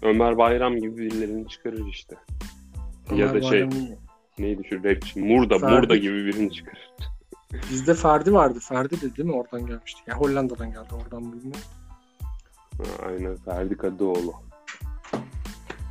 [0.03, 2.17] Ömer Bayram gibi birilerini çıkarır işte.
[3.11, 3.71] Ya Ömer da şey Bayram
[4.39, 5.75] neydi şu rapçi Murda Ferdi.
[5.75, 6.91] Murda gibi birini çıkarır.
[7.71, 8.59] Bizde Ferdi vardı.
[8.63, 9.35] Ferdi de değil mi?
[9.35, 10.01] Oradan gelmişti.
[10.07, 10.95] Ya Hollanda'dan geldi.
[11.03, 11.63] Oradan bilmiyorum.
[13.07, 14.35] Aynen Ferdi Kadıoğlu.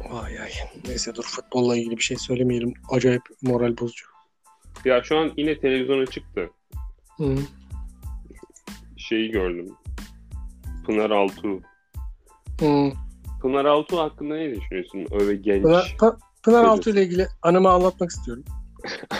[0.09, 0.51] Vay ay.
[0.87, 2.73] Neyse dur futbolla ilgili bir şey söylemeyelim.
[2.89, 4.05] Acayip moral bozucu.
[4.85, 6.49] Ya şu an yine televizyona çıktı.
[7.17, 7.35] Hı.
[8.97, 9.75] Şeyi gördüm.
[10.85, 11.61] Pınar Altuğ.
[12.59, 12.91] Hı.
[13.41, 15.07] Pınar Altuğ hakkında ne düşünüyorsun?
[15.11, 15.63] Öyle genç.
[15.63, 16.63] Pınar, Pa- Pınar.
[16.63, 18.43] Altuğ ile ilgili anımı anlatmak istiyorum.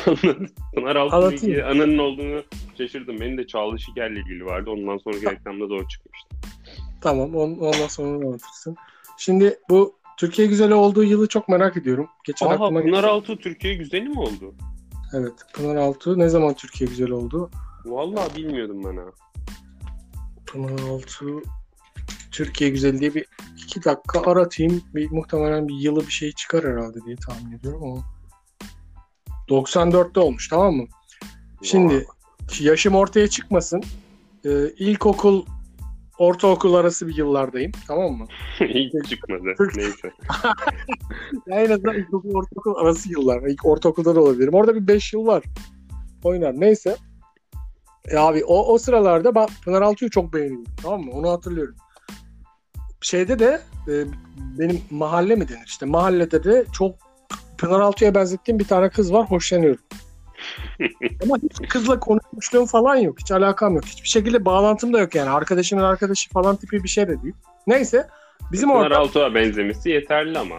[0.75, 2.43] Pınar Altun'un anının olduğunu
[2.77, 3.19] şaşırdım.
[3.19, 4.69] Benim de Çağla Şiker'le ilgili vardı.
[4.69, 6.35] Ondan sonraki reklamda da o çıkmıştı.
[7.01, 8.75] Tamam ondan sonra anlatırsın.
[9.17, 12.07] Şimdi bu Türkiye güzeli olduğu yılı çok merak ediyorum.
[12.23, 14.55] Geçen Aha, aklıma Pınar Altuğ Türkiye güzeli mi oldu?
[15.13, 15.33] Evet.
[15.53, 17.49] Pınar Altuğ ne zaman Türkiye güzeli oldu?
[17.85, 19.05] Vallahi bilmiyordum ben ha.
[20.45, 21.43] Pınar Altuğ
[22.31, 23.25] Türkiye güzeli diye bir
[23.57, 24.81] iki dakika aratayım.
[24.95, 28.03] Bir, muhtemelen bir yılı bir şey çıkar herhalde diye tahmin ediyorum ama.
[29.49, 30.85] 94'te olmuş tamam mı?
[31.63, 32.05] Şimdi
[32.59, 33.83] yaşım ortaya çıkmasın.
[34.45, 35.45] Ee, ilkokul
[36.17, 37.71] ortaokul arası bir yıllardayım.
[37.87, 38.25] Tamam mı?
[38.59, 39.55] Hiç çıkmadı.
[39.75, 40.11] Neyse.
[41.47, 43.41] en azından ilkokul ortaokul arası yıllar.
[43.41, 44.53] İlk ortaokulda da olabilirim.
[44.53, 45.43] Orada bir 5 yıl var.
[46.23, 46.59] Oynar.
[46.59, 46.95] Neyse.
[48.11, 50.73] E abi o, o sıralarda ben Pınar Altuğ'u çok beğeniyordum.
[50.83, 51.11] Tamam mı?
[51.11, 51.75] Onu hatırlıyorum.
[53.01, 53.91] Şeyde de e,
[54.59, 56.95] benim mahalle mi denir işte mahallede de çok
[57.57, 59.25] Pınar Altuğ'a benzettiğim bir tane kız var.
[59.31, 59.81] Hoşlanıyorum.
[61.23, 63.19] Ama hiç kızla konuşmuşluğum falan yok.
[63.19, 63.85] Hiç alakam yok.
[63.85, 65.29] Hiçbir şekilde bağlantım da yok yani.
[65.29, 67.35] Arkadaşımın arkadaşı falan tipi bir şey de değil.
[67.67, 68.07] Neyse.
[68.51, 68.97] Bizim Pınar orada...
[68.97, 70.55] Altuğ'a benzemesi yeterli ama.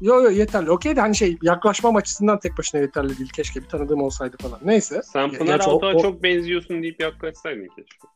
[0.00, 0.70] Yok yok yeterli.
[0.70, 3.30] Okey de hani şey yaklaşmam açısından tek başına yeterli değil.
[3.30, 4.60] Keşke bir tanıdığım olsaydı falan.
[4.64, 5.02] Neyse.
[5.02, 6.02] Sen Pınar Altuğ'a o...
[6.02, 8.06] çok benziyorsun deyip yaklaşsaydın keşke.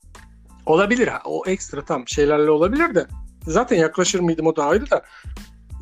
[0.67, 1.11] Olabilir.
[1.25, 3.07] O ekstra tam şeylerle olabilir de.
[3.49, 5.03] Zaten yaklaşır mıydım o da ayrı da.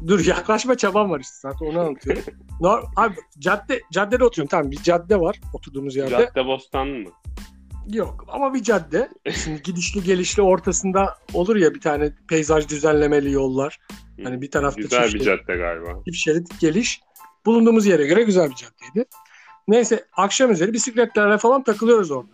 [0.06, 2.22] Dur yaklaşma çabam var işte zaten onu anlatıyorum.
[2.60, 6.10] Nor abi cadde caddede oturuyorum tamam bir cadde var oturduğumuz yerde.
[6.10, 7.10] Cadde Bostan mı?
[7.92, 9.08] Yok ama bir cadde.
[9.44, 13.78] Şimdi gidişli gelişli ortasında olur ya bir tane peyzaj düzenlemeli yollar.
[14.24, 16.04] Hani bir tarafta güzel bir şerit, cadde galiba.
[16.06, 17.00] Bir şerit geliş.
[17.46, 19.08] Bulunduğumuz yere göre güzel bir caddeydi.
[19.68, 22.28] Neyse akşam üzeri bisikletlerle falan takılıyoruz orada.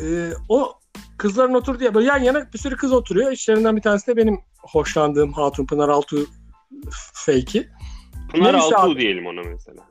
[0.00, 0.77] Ee, o
[1.18, 3.32] kızların oturduğu ya böyle yan yana bir sürü kız oturuyor.
[3.32, 6.26] İçlerinden bir tanesi de benim hoşlandığım Hatun Pınar Altuğ
[7.12, 7.68] fake'i.
[8.32, 9.82] Pınar Neyse Altuğ abi, diyelim ona mesela.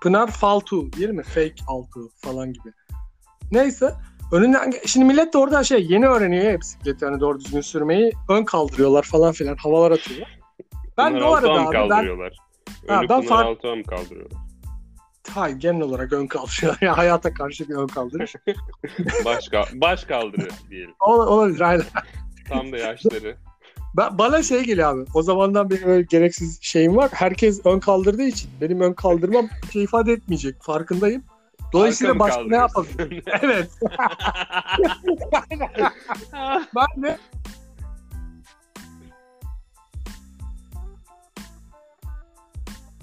[0.00, 1.22] Pınar Faltu değil mi?
[1.22, 2.72] Fake Altuğ falan gibi.
[3.52, 3.94] Neyse.
[4.32, 8.12] Önünden şimdi millet de orada şey yeni öğreniyor ya bisikleti hani doğru düzgün sürmeyi.
[8.28, 10.38] Ön kaldırıyorlar falan filan havalar atıyorlar.
[10.98, 12.38] Ben Pınar de o arada abi kaldırıyorlar?
[12.88, 13.76] ben ha, ben Pınar far...
[13.76, 14.38] mı kaldırıyorlar?
[15.30, 16.76] Hayır genel olarak ön kaldırıyor.
[16.80, 18.34] Yani hayata karşı bir ön kaldırış.
[19.24, 20.94] baş, baş kaldırıyor diyelim.
[21.00, 21.86] Ol, olabilir aynen.
[22.48, 23.36] Tam da yaşları.
[23.96, 25.04] Ben, bana şey geliyor abi.
[25.14, 27.10] O zamandan benim öyle gereksiz şeyim var.
[27.12, 30.62] Herkes ön kaldırdığı için benim ön kaldırmam şey ifade etmeyecek.
[30.62, 31.24] Farkındayım.
[31.72, 33.22] Dolayısıyla başka ne yapabilirim?
[33.42, 33.70] evet.
[36.76, 37.18] ben de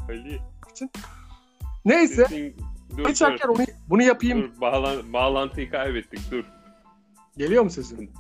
[0.10, 0.40] Ali.
[0.72, 0.92] için.
[1.90, 2.54] Neyse.
[2.98, 3.60] dur, Geçerken dur.
[3.60, 4.44] Onu, bunu yapayım.
[4.44, 6.32] Dur, bağlan bağlantıyı kaybettik.
[6.32, 6.44] Dur.
[7.38, 8.12] Geliyor mu sesin?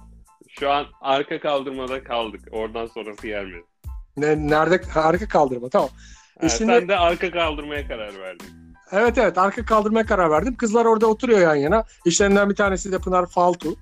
[0.49, 2.41] Şu an arka kaldırmada kaldık.
[2.51, 3.63] Oradan sonrası gelmedi.
[4.17, 4.81] Ne, nerede?
[4.95, 5.89] arka kaldırma tamam.
[6.39, 6.71] Ha, e şimdi...
[6.71, 8.47] Sen de arka kaldırmaya karar verdin.
[8.91, 10.55] Evet evet arka kaldırmaya karar verdim.
[10.55, 11.83] Kızlar orada oturuyor yan yana.
[12.05, 13.75] İşlerinden bir tanesi de Pınar Faltu.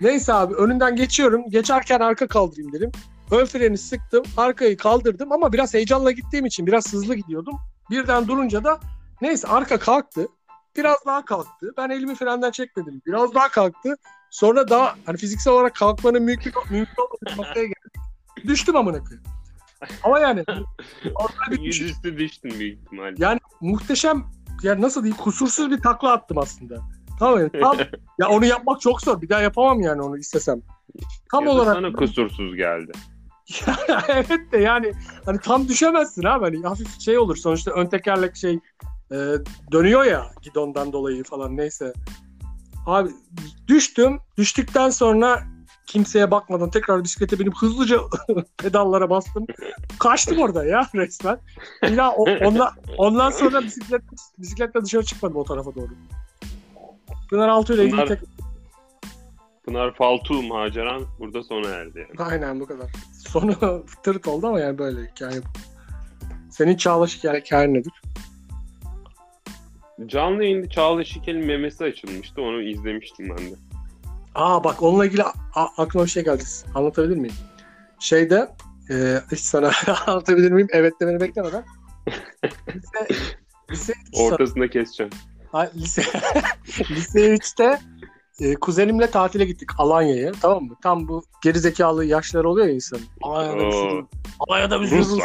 [0.00, 1.50] Neyse abi önünden geçiyorum.
[1.50, 2.92] Geçerken arka kaldırayım dedim.
[3.30, 4.22] Ön freni sıktım.
[4.36, 7.54] Arkayı kaldırdım ama biraz heyecanla gittiğim için biraz hızlı gidiyordum.
[7.90, 8.80] Birden durunca da
[9.22, 10.28] neyse arka kalktı.
[10.76, 11.72] Biraz daha kalktı.
[11.76, 13.02] Ben elimi frenden çekmedim.
[13.06, 13.96] Biraz daha kalktı.
[14.30, 17.90] Sonra daha hani fiziksel olarak kalkmanın mümkün, mümkün olmadığı noktaya geldim.
[18.46, 19.24] Düştüm amına koyayım.
[20.02, 20.44] Ama yani
[21.14, 23.14] orada bir Yüzüstü düştün büyük ihtimalle.
[23.18, 24.24] Yani muhteşem
[24.62, 26.80] yani nasıl diyeyim kusursuz bir takla attım aslında.
[27.18, 27.50] Tamam mı?
[27.60, 27.76] Tam,
[28.18, 29.22] ya onu yapmak çok zor.
[29.22, 30.62] Bir daha yapamam yani onu istesem.
[31.30, 32.92] Tam ya olarak sana kusursuz geldi.
[34.08, 34.92] evet de yani
[35.24, 36.44] hani tam düşemezsin abi.
[36.44, 38.58] Hani hafif şey olur sonuçta ön tekerlek şey
[39.12, 39.16] e,
[39.72, 41.92] dönüyor ya gidondan dolayı falan neyse.
[42.86, 43.10] Abi
[43.68, 44.18] düştüm.
[44.38, 45.42] Düştükten sonra
[45.86, 48.00] kimseye bakmadan tekrar bisiklete binip hızlıca
[48.58, 49.46] pedallara bastım.
[49.98, 51.38] Kaçtım orada ya resmen.
[51.96, 54.02] Ya ondan, ondan sonra bisiklet
[54.38, 55.90] bisikletle dışarı çıkmadım o tarafa doğru.
[57.30, 58.18] Pınar Altuğ ile ilgili tek...
[59.64, 61.98] Pınar Faltu maceran burada sona erdi.
[61.98, 62.30] Yani.
[62.30, 62.90] Aynen bu kadar.
[63.28, 65.40] Sonu tırt oldu ama yani böyle hikaye.
[66.50, 67.92] Senin Çağla hikaye nedir?
[70.06, 72.42] Canlı yayında Çağla Şikel'in memesi açılmıştı.
[72.42, 73.54] Onu izlemiştim ben de.
[74.34, 75.22] Aa bak onunla ilgili
[75.54, 76.42] aklıma bir şey geldi.
[76.74, 77.34] Anlatabilir miyim?
[78.00, 78.48] Şeyde
[78.90, 78.94] e,
[79.32, 79.70] hiç sana
[80.06, 80.68] anlatabilir miyim?
[80.72, 81.64] Evet demeni beklemeden.
[82.74, 83.14] lise,
[83.70, 85.12] lise Ortasında keseceğim.
[85.52, 86.02] Ha, lise,
[86.90, 87.80] lise 3'te
[88.40, 90.74] e, kuzenimle tatile gittik Alanya'ya tamam mı?
[90.82, 93.00] Tam bu gerizekalı yaşlar oluyor ya insan.
[93.22, 94.06] Alanya'da bir sürü.
[94.48, 95.20] Alanya'da bir Rus.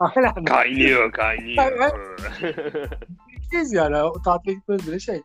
[0.00, 0.44] Aynen.
[0.44, 1.92] Kaynıyor kaynıyor.
[3.52, 4.02] Gitmeyiz yani.
[4.02, 5.22] O tatile gitmemiz bile şey.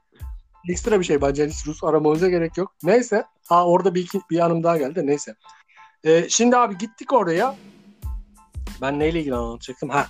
[0.69, 1.47] Ekstra bir şey bence.
[1.47, 2.73] Hiç Rus aramamıza gerek yok.
[2.83, 3.25] Neyse.
[3.49, 5.07] Aa, orada bir, iki, bir anım daha geldi.
[5.07, 5.35] Neyse.
[6.03, 7.55] Ee, şimdi abi gittik oraya.
[8.81, 9.89] Ben neyle ilgili anlatacaktım?
[9.89, 10.07] Ha.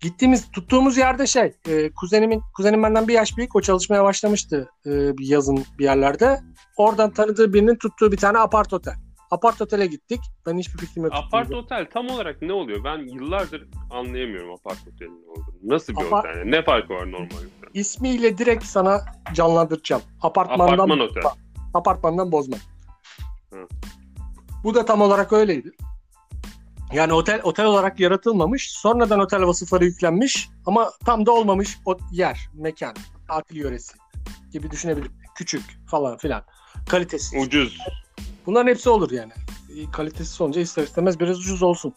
[0.00, 5.18] gittiğimiz tuttuğumuz yerde şey e, kuzenimin kuzenim benden bir yaş büyük o çalışmaya başlamıştı e,
[5.18, 6.40] bir yazın bir yerlerde.
[6.76, 8.94] Oradan tanıdığı birinin tuttuğu bir tane apart otel.
[9.34, 10.20] Apart otele gittik.
[10.46, 11.12] Ben hiçbir fikrim yok.
[11.16, 12.84] Apart otel tam olarak ne oluyor?
[12.84, 15.58] Ben yıllardır anlayamıyorum apart otelin ne olduğunu.
[15.62, 16.38] Nasıl bir Apart- otel?
[16.38, 16.50] yani?
[16.50, 17.68] Ne farkı var normal otel?
[17.74, 19.00] İsmiyle direkt sana
[19.34, 20.02] canlandıracağım.
[20.22, 21.22] Apartmandan Apartman otel.
[21.74, 22.56] apartmandan bozma.
[23.52, 23.66] Hı.
[24.64, 25.70] Bu da tam olarak öyleydi.
[26.92, 28.72] Yani otel otel olarak yaratılmamış.
[28.72, 32.94] Sonradan otel vasıfları yüklenmiş ama tam da olmamış o yer, mekan,
[33.28, 33.96] tatil yöresi
[34.52, 35.10] gibi düşünebilir.
[35.34, 36.42] Küçük falan filan.
[36.88, 37.46] Kalitesiz.
[37.46, 37.78] Ucuz.
[38.46, 39.32] Bunların hepsi olur yani.
[39.76, 41.94] E, Kalitesiz olunca ister istemez biraz ucuz olsun.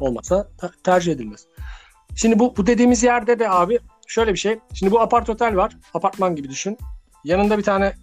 [0.00, 0.48] Olmasa
[0.84, 1.46] tercih edilmez.
[2.16, 4.58] Şimdi bu, bu dediğimiz yerde de abi şöyle bir şey.
[4.74, 5.76] Şimdi bu apart otel var.
[5.94, 6.78] Apartman gibi düşün.
[7.24, 7.94] Yanında bir tane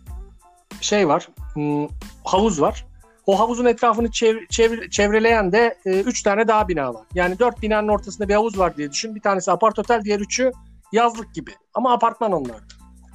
[0.82, 1.28] şey var.
[1.54, 1.88] hmm,
[2.24, 2.86] havuz var.
[3.26, 7.04] O havuzun etrafını çev- çevre- çevreleyen de 3 tane daha bina var.
[7.14, 9.16] Yani 4 binanın ortasında bir havuz var diye düşün.
[9.16, 10.52] Bir tanesi apart otel, diğer üçü
[10.92, 11.52] yazlık gibi.
[11.74, 12.58] Ama apartman onlar.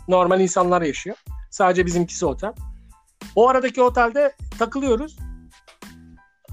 [0.09, 1.17] Normal insanlar yaşıyor.
[1.51, 2.53] Sadece bizimkisi otel.
[3.37, 5.17] O aradaki otelde takılıyoruz.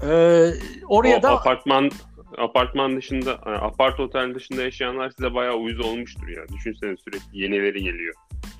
[0.02, 0.50] Ee,
[0.88, 1.90] oraya o da apartman
[2.38, 6.48] apartman dışında, yani apart otel dışında yaşayanlar size bayağı uyuz olmuştur ya.
[6.48, 8.14] Düşünsene sürekli yenileri geliyor.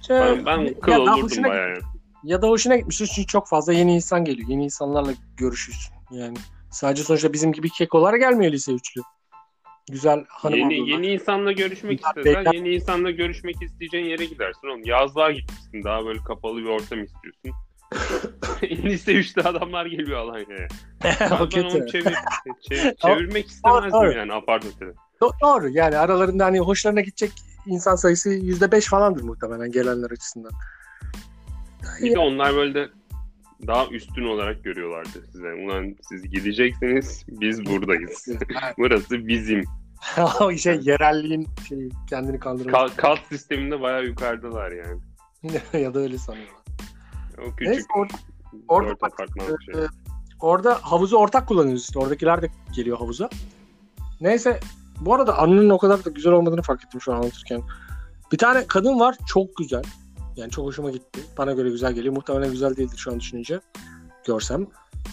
[0.06, 1.68] şey, Ben, ben kıl ya olurdum hoşuna bayağı.
[1.68, 1.78] yani.
[2.24, 4.48] ya da hoşuna gitmiştir çünkü çok fazla yeni insan geliyor.
[4.48, 5.94] Yeni insanlarla görüşürsün.
[6.10, 6.36] Yani
[6.70, 9.00] sadece sonuçta bizim gibi kekolar gelmiyor lise üçlü.
[9.90, 10.86] Güzel hanım Yeni, ablalar.
[10.88, 14.84] yeni insanla görüşmek beyler- yeni insanla görüşmek isteyeceğin yere gidersin oğlum.
[14.84, 17.52] Yazlığa gitmişsin daha böyle kapalı bir ortam istiyorsun.
[18.62, 20.68] Lise 3'te adamlar geliyor Alanya'ya.
[21.40, 21.86] O kötü.
[21.92, 22.14] çevir,
[22.70, 24.12] çevir- çevirmek istemezdim Doğru.
[24.12, 24.90] yani apart otele.
[25.20, 27.32] Do- Doğru yani aralarında hani hoşlarına gidecek
[27.66, 30.52] insan sayısı %5 falandır muhtemelen gelenler açısından.
[32.02, 32.88] Bir de onlar böyle de
[33.66, 35.52] daha üstün olarak görüyorlardı size.
[35.54, 38.28] Ulan siz gideceksiniz biz buradayız.
[38.78, 39.64] Burası bizim.
[40.40, 45.00] o şey yerelliğin şey kendini kandırmak Ka- kat sisteminde bayağı yukarıdalar yani.
[45.84, 46.65] ya da öyle sanıyorlar.
[47.38, 48.10] O küçük Neyse or-
[48.68, 49.82] orada apartman şey.
[49.82, 49.86] e,
[50.40, 51.98] orada havuzu ortak kullanıyoruz işte.
[51.98, 53.28] Oradakiler de geliyor havuza.
[54.20, 54.60] Neyse
[55.00, 57.62] bu arada anının o kadar da güzel olmadığını fark ettim şu an anlatırken.
[58.32, 59.82] Bir tane kadın var çok güzel.
[60.36, 61.20] Yani çok hoşuma gitti.
[61.38, 62.14] Bana göre güzel geliyor.
[62.14, 63.60] Muhtemelen güzel değildir şu an düşününce.
[64.26, 64.66] Görsem.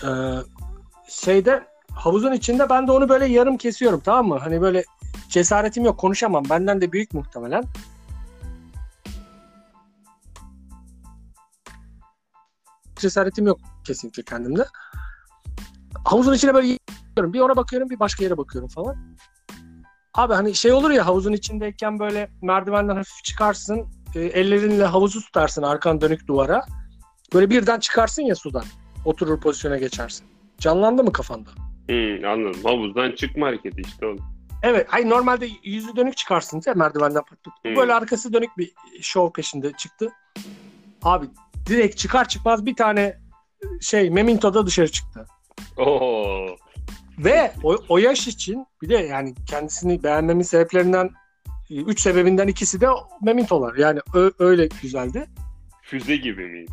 [0.03, 0.07] Ee,
[1.07, 4.37] şeyde havuzun içinde ben de onu böyle yarım kesiyorum tamam mı?
[4.37, 4.83] Hani böyle
[5.29, 6.43] cesaretim yok konuşamam.
[6.49, 7.63] Benden de büyük muhtemelen.
[13.03, 14.65] Cesaretim yok kesinlikle kendimde.
[16.05, 16.77] Havuzun içine böyle
[17.09, 17.33] bakıyorum.
[17.33, 18.95] Bir ona bakıyorum bir başka yere bakıyorum falan.
[20.13, 23.87] Abi hani şey olur ya havuzun içindeyken böyle merdivenden hafif çıkarsın.
[24.15, 26.65] e, ellerinle havuzu tutarsın arkan dönük duvara.
[27.33, 28.63] Böyle birden çıkarsın ya sudan.
[29.05, 30.27] Oturur pozisyona geçersin.
[30.57, 31.49] Canlandı mı kafanda?
[31.89, 32.61] Hmm, anladım.
[32.63, 34.19] Havuzdan çıkma hareketi işte oğlum.
[34.63, 34.87] Evet.
[34.93, 37.21] Ay normalde yüzü dönük çıkarsın ya merdivenden.
[37.63, 37.75] Hmm.
[37.75, 40.09] Böyle arkası dönük bir şov peşinde çıktı.
[41.03, 41.25] Abi
[41.65, 43.17] direkt çıkar çıkmaz bir tane
[43.81, 45.25] şey Meminto'da dışarı çıktı.
[45.77, 46.45] Oo.
[47.17, 51.09] Ve o, o yaş için bir de yani kendisini beğenmemin sebeplerinden
[51.69, 52.87] e, üç sebebinden ikisi de
[53.21, 53.75] Meminto'lar.
[53.75, 55.25] Yani ö- öyle güzeldi.
[55.81, 56.65] Füze gibi mi?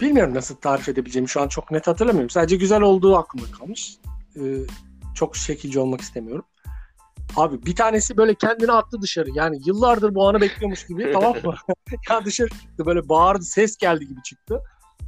[0.00, 2.30] Bilmiyorum nasıl tarif edebileceğimi şu an çok net hatırlamıyorum.
[2.30, 3.96] Sadece güzel olduğu aklımda kalmış.
[4.36, 4.40] Ee,
[5.14, 6.44] çok şekilci olmak istemiyorum.
[7.36, 9.30] Abi bir tanesi böyle kendini attı dışarı.
[9.34, 11.54] Yani yıllardır bu anı bekliyormuş gibi tamam mı?
[12.10, 14.62] ya dışarı çıktı böyle bağırdı ses geldi gibi çıktı.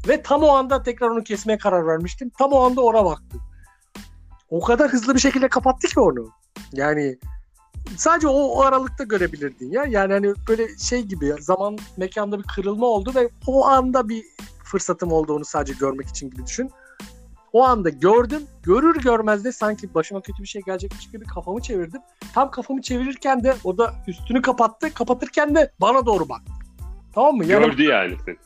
[0.09, 2.31] Ve tam o anda tekrar onu kesmeye karar vermiştim.
[2.39, 3.43] Tam o anda ona baktım.
[4.51, 6.31] O kadar hızlı bir şekilde kapattı ki onu.
[6.73, 7.19] Yani
[7.97, 9.85] sadece o, o aralıkta görebilirdin ya.
[9.85, 14.25] Yani hani böyle şey gibi ya, zaman mekanda bir kırılma oldu ve o anda bir
[14.65, 16.71] fırsatım olduğunu sadece görmek için gibi düşün.
[17.53, 18.43] O anda gördüm.
[18.63, 22.01] Görür görmez de sanki başıma kötü bir şey gelecekmiş gibi kafamı çevirdim.
[22.35, 24.95] Tam kafamı çevirirken de o da üstünü kapattı.
[24.95, 26.53] Kapatırken de bana doğru baktı.
[27.15, 27.45] Tamam mı?
[27.45, 28.37] Yani Gördü yani seni.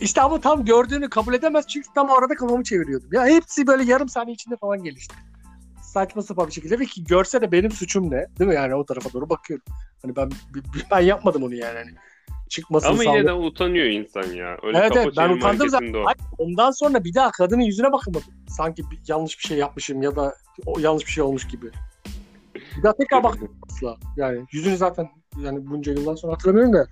[0.00, 3.08] işte ama tam gördüğünü kabul edemez çünkü tam o arada kafamı çeviriyordum.
[3.12, 5.14] Ya hepsi böyle yarım saniye içinde falan gelişti.
[5.82, 8.26] Saçma sapan bir şekilde ve ki görse de benim suçum ne?
[8.38, 9.64] Değil mi yani o tarafa doğru bakıyorum.
[10.02, 10.30] Hani ben
[10.90, 11.78] ben yapmadım onu yani.
[11.78, 11.94] Hani
[12.54, 14.58] çıkmasın Ama sağlık- yine de utanıyor insan ya.
[14.62, 15.94] Öyle Evet evet ben utandım zaten.
[15.94, 16.04] o.
[16.04, 18.34] Hayır, ondan sonra bir daha kadının yüzüne bakamadım.
[18.48, 20.34] Sanki bir, yanlış bir şey yapmışım ya da
[20.66, 21.70] o yanlış bir şey olmuş gibi.
[22.76, 23.96] Bir daha tekrar baktım asla.
[24.16, 25.08] Yani yüzünü zaten
[25.42, 26.86] yani bunca yıldan sonra hatırlamıyorum da.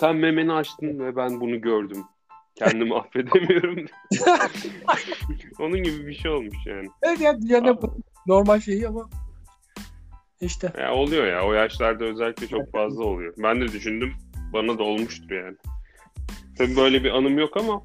[0.00, 2.04] Sen memeni açtın ve ben bunu gördüm.
[2.54, 3.86] Kendimi affedemiyorum.
[5.58, 6.88] Onun gibi bir şey olmuş yani.
[7.02, 7.78] Evet yani dünyanın
[8.26, 9.10] normal şeyi ama
[10.40, 10.72] işte.
[10.78, 11.46] Ya oluyor ya.
[11.46, 13.34] O yaşlarda özellikle çok fazla oluyor.
[13.38, 14.12] Ben de düşündüm.
[14.52, 15.56] Bana da olmuştur yani.
[16.58, 17.82] Tabii böyle bir anım yok ama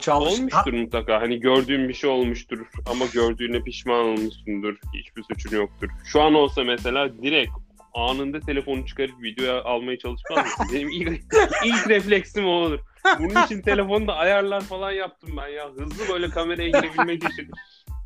[0.00, 0.32] Çalmış.
[0.32, 1.20] olmuştur mutlaka.
[1.20, 4.76] Hani gördüğün bir şey olmuştur ama gördüğüne pişman olmuşsundur.
[4.94, 5.88] Hiçbir suçun yoktur.
[6.12, 7.50] Şu an olsa mesela direkt
[7.94, 10.66] anında telefonu çıkarıp videoya almaya çalışmaz mısın?
[10.74, 11.22] Benim ilk,
[11.64, 12.80] ilk refleksim o olur.
[13.18, 15.70] Bunun için telefonda ayarlar falan yaptım ben ya.
[15.70, 17.50] Hızlı böyle kameraya girebilmek için.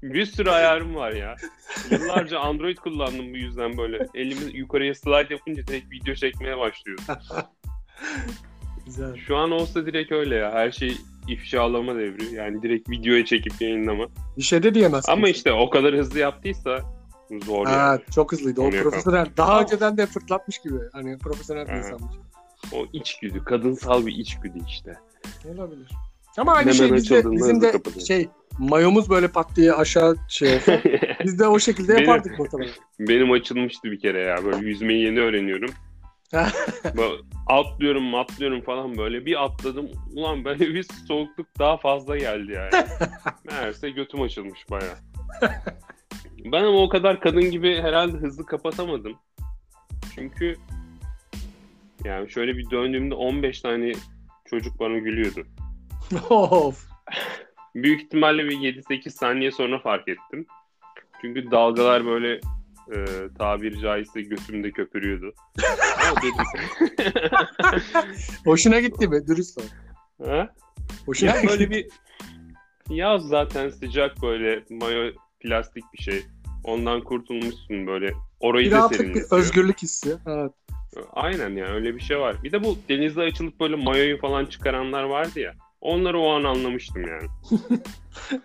[0.03, 1.37] Bir sürü ayarım var ya.
[1.91, 4.07] Yıllarca Android kullandım bu yüzden böyle.
[4.15, 6.99] Elimi yukarıya slide yapınca direkt video çekmeye başlıyor.
[8.87, 9.17] Güzel.
[9.27, 10.53] Şu an olsa direkt öyle ya.
[10.53, 10.97] Her şey
[11.29, 12.35] ifşalama devri.
[12.35, 14.07] Yani direkt videoya çekip yayınlama.
[14.37, 15.13] Bir şey de diyemezsin.
[15.13, 16.79] Ama işte o kadar hızlı yaptıysa
[17.45, 18.01] zor Ha, yani.
[18.15, 18.61] çok hızlıydı.
[18.61, 19.27] O Onu profesyonel.
[19.37, 20.77] Daha önceden de fırlatmış gibi.
[20.93, 22.15] Hani profesyonel bir insanmış.
[22.73, 23.45] O içgüdü.
[23.45, 24.95] Kadınsal bir içgüdü işte.
[25.55, 25.89] Olabilir.
[26.39, 28.07] Ama aynı Hemen şey bizde, bizim de kapatıyor.
[28.07, 28.29] şey
[28.59, 30.81] mayomuz böyle pat diye aşağı şey olsa
[31.25, 32.73] biz de o şekilde Benim- yapardık muhtemelen.
[33.01, 34.45] Benim açılmıştı bir kere ya.
[34.45, 35.71] Böyle yüzmeyi yeni öğreniyorum.
[36.97, 39.27] böyle atlıyorum atlıyorum falan böyle.
[39.27, 39.91] Bir atladım.
[40.15, 42.71] Ulan böyle bir soğukluk daha fazla geldi yani.
[43.45, 44.99] Meğerse götüm açılmış baya.
[46.45, 49.19] Ben ama o kadar kadın gibi herhalde hızlı kapatamadım.
[50.15, 50.57] Çünkü
[52.05, 53.93] yani şöyle bir döndüğümde 15 tane
[54.45, 55.47] çocuk bana gülüyordu.
[56.31, 56.91] of.
[57.75, 60.47] Büyük ihtimalle bir 7-8 saniye sonra fark ettim.
[61.21, 62.41] Çünkü dalgalar böyle
[62.91, 63.05] e,
[63.39, 65.35] tabiri caizse götümde köpürüyordu.
[68.45, 69.27] Hoşuna gitti mi?
[69.27, 69.63] Dürüst ol.
[70.25, 70.49] ha?
[71.07, 71.87] Hoşuna Ya böyle bir
[72.89, 76.23] yaz zaten sıcak böyle mayo plastik bir şey.
[76.65, 78.13] Ondan kurtulmuşsun böyle.
[78.41, 80.17] Orayı bir da rahatlık, bir özgürlük hissi.
[80.27, 80.53] Evet.
[81.13, 82.37] Aynen yani öyle bir şey var.
[82.43, 85.55] Bir de bu denizde açılıp böyle mayoyu falan çıkaranlar vardı ya.
[85.81, 87.29] Onları o an anlamıştım yani.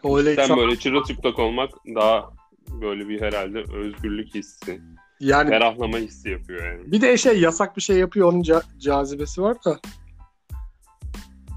[0.15, 2.29] Öyle Sen böyle çırılçıplak olmak daha
[2.81, 4.81] böyle bir herhalde özgürlük hissi,
[5.19, 6.91] yani ferahlama hissi yapıyor yani.
[6.91, 9.79] bir de şey yasak bir şey yapıyor onun ca- cazibesi var da.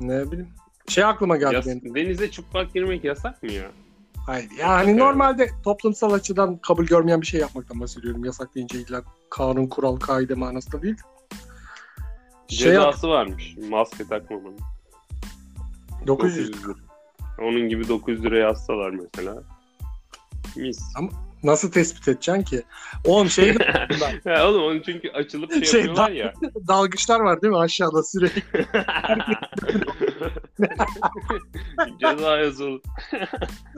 [0.00, 0.48] Ne bileyim.
[0.88, 1.94] Şey aklıma geldi Yas- benim.
[1.94, 3.70] denize çıplak girmek yasak mı ya?
[4.26, 4.48] Hayır.
[4.58, 5.00] Yani Evet.
[5.00, 8.24] normalde toplumsal açıdan kabul görmeyen bir şey yapmaktan bahsediyorum.
[8.24, 10.96] Yasak deyince illa kanun, kural, kaide manasında değil.
[12.48, 13.56] Şey Cezası varmış.
[13.70, 14.58] Maske takmamanın.
[16.06, 16.74] 900 900 lira.
[17.42, 19.42] Onun gibi 900 lira yazsalar mesela.
[20.58, 20.78] Mis.
[21.42, 22.62] nasıl tespit edeceksin ki?
[23.04, 23.48] Oğlum şey
[24.24, 26.32] ya oğlum onun çünkü açılıp şey, Şey, yapıyorlar ya.
[26.68, 28.42] dalgıçlar var değil mi aşağıda sürekli?
[32.00, 32.80] Ceza yazılı.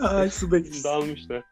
[0.01, 0.85] Ay su bekçisi.
[0.85, 1.43] Dalmışlar.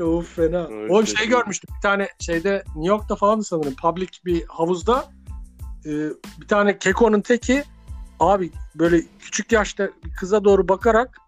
[0.00, 0.68] Of fena.
[0.72, 1.70] Evet, Oğlum şey görmüştüm.
[1.76, 3.74] Bir tane şeyde New York'ta falan sanırım.
[3.82, 5.04] Public bir havuzda
[5.84, 5.90] e,
[6.40, 7.64] bir tane kekonun teki
[8.20, 11.18] abi böyle küçük yaşta bir kıza doğru bakarak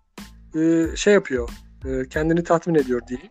[0.56, 1.48] e, şey yapıyor.
[1.84, 3.30] E, kendini tatmin ediyor diyeyim.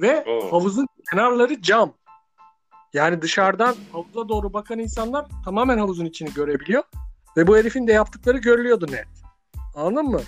[0.00, 0.52] Ve Oo.
[0.52, 1.94] havuzun kenarları cam.
[2.92, 6.82] Yani dışarıdan havuza doğru bakan insanlar tamamen havuzun içini görebiliyor.
[7.36, 9.08] Ve bu herifin de yaptıkları görülüyordu net.
[9.74, 10.20] Anladın mı?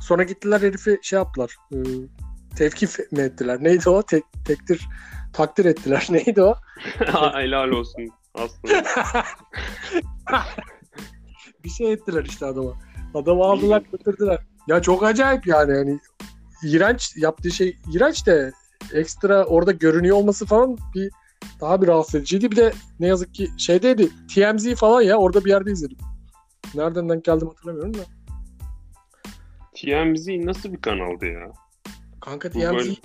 [0.00, 1.56] Sonra gittiler herifi şey yaptılar.
[1.72, 1.76] E,
[2.56, 3.58] tevkif mi ettiler?
[3.60, 4.02] Neydi o?
[4.02, 4.88] Tek, tektir
[5.32, 6.06] takdir ettiler.
[6.10, 6.54] Neydi o?
[7.34, 8.84] Helal olsun aslında.
[11.64, 12.72] Bir şey ettiler işte adama.
[13.14, 14.38] Adamı aldılar götürdüler.
[14.68, 15.76] Ya çok acayip yani.
[15.76, 16.00] yani
[16.64, 18.52] iğrenç yaptığı şey iğrenç de
[18.92, 21.10] ekstra orada görünüyor olması falan bir
[21.60, 22.50] daha bir rahatsız ediciydi.
[22.50, 25.98] Bir de ne yazık ki şeydeydi TMZ falan ya orada bir yerde izledim.
[26.74, 28.04] Nereden denk geldim hatırlamıyorum da.
[29.74, 31.52] TMZ nasıl bir kanaldı ya?
[32.20, 32.96] Kanka TMZ böyle-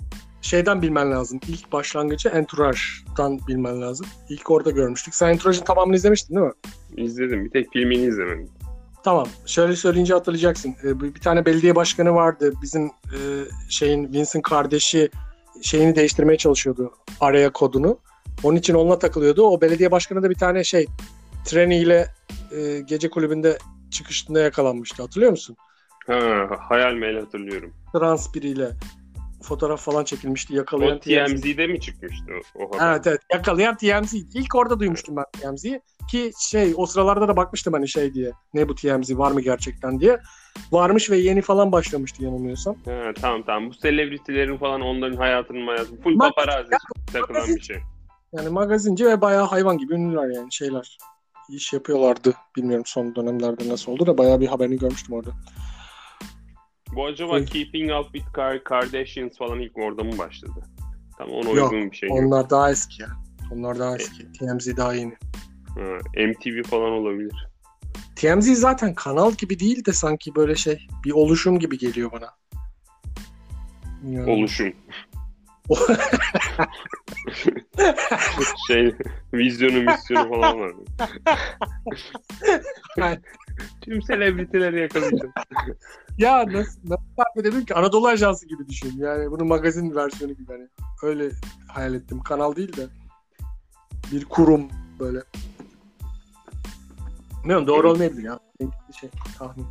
[0.42, 1.40] şeyden bilmen lazım.
[1.48, 4.06] İlk başlangıcı Entourage'dan bilmen lazım.
[4.28, 5.14] İlk orada görmüştük.
[5.14, 6.52] Sen Entourage'ın tamamını izlemiştin değil mi?
[6.96, 7.44] İzledim.
[7.44, 8.50] Bir tek filmini izlemedim.
[9.04, 9.26] Tamam.
[9.46, 10.76] Şöyle söyleyince hatırlayacaksın.
[10.84, 12.52] Ee, bir tane belediye başkanı vardı.
[12.62, 13.18] Bizim e,
[13.68, 15.10] şeyin Vince'in kardeşi
[15.62, 16.92] şeyini değiştirmeye çalışıyordu.
[17.20, 17.98] Araya kodunu.
[18.42, 19.42] Onun için onunla takılıyordu.
[19.42, 20.86] O belediye başkanı da bir tane şey
[21.44, 22.08] treniyle
[22.52, 23.58] e, gece kulübünde
[23.90, 25.02] çıkışında yakalanmıştı.
[25.02, 25.56] Hatırlıyor musun?
[26.06, 27.72] Ha, hayal meyil hatırlıyorum.
[27.92, 28.70] Trans biriyle
[29.42, 30.54] fotoğraf falan çekilmişti.
[30.54, 32.90] Yakalayan O TMZ'de mi çıkmıştı o, haber?
[32.90, 33.20] Evet evet.
[33.32, 34.14] Yakalayan TMZ.
[34.14, 35.80] İlk orada duymuştum ben TMZ'yi.
[36.10, 38.32] Ki şey o sıralarda da bakmıştım hani şey diye.
[38.54, 40.18] Ne bu TMZ var mı gerçekten diye.
[40.72, 42.76] Varmış ve yeni falan başlamıştı yanılmıyorsam.
[42.84, 43.70] Ha, tamam tamam.
[43.70, 46.02] Bu selebritilerin falan onların hayatının hayatı.
[46.02, 46.70] Full Bak- paparazzi
[47.12, 47.76] takılan bir şey.
[48.32, 50.98] Yani magazinci ve bayağı hayvan gibi ünlüler yani şeyler.
[51.48, 52.34] İş yapıyorlardı.
[52.56, 55.30] Bilmiyorum son dönemlerde nasıl oldu da bayağı bir haberini görmüştüm orada.
[56.94, 60.62] Bu acaba Şey- Keeping Up with Kar- Kardashians falan ilk orada mı başladı?
[61.18, 62.08] Tam ona Yok, uygun bir şey.
[62.08, 62.18] yok.
[62.18, 63.08] Onlar daha eski ya.
[63.52, 64.32] Onlar daha eski.
[64.32, 65.14] TMZ daha yeni.
[65.74, 65.80] Ha,
[66.16, 67.46] MTV falan olabilir.
[68.16, 72.28] TMZ zaten kanal gibi değil de sanki böyle şey bir oluşum gibi geliyor bana.
[74.08, 74.72] Yani- Oluşum.
[78.68, 78.94] şey
[79.34, 80.78] vizyonu misyonu falan vardı.
[83.80, 85.32] Tüm selebritileri yakalayacağım.
[86.20, 87.74] Ya nasıl, nasıl tarif edebilirim ki?
[87.74, 88.94] Anadolu Ajansı gibi düşün.
[88.98, 90.52] Yani bunun magazin versiyonu gibi.
[90.52, 90.68] Hani
[91.02, 91.30] öyle
[91.68, 92.20] hayal ettim.
[92.22, 92.86] Kanal değil de.
[94.12, 94.68] bir kurum
[95.00, 95.18] böyle.
[97.42, 98.38] Bilmiyorum doğru olmayabilir ya.
[99.00, 99.66] Şey tahmin.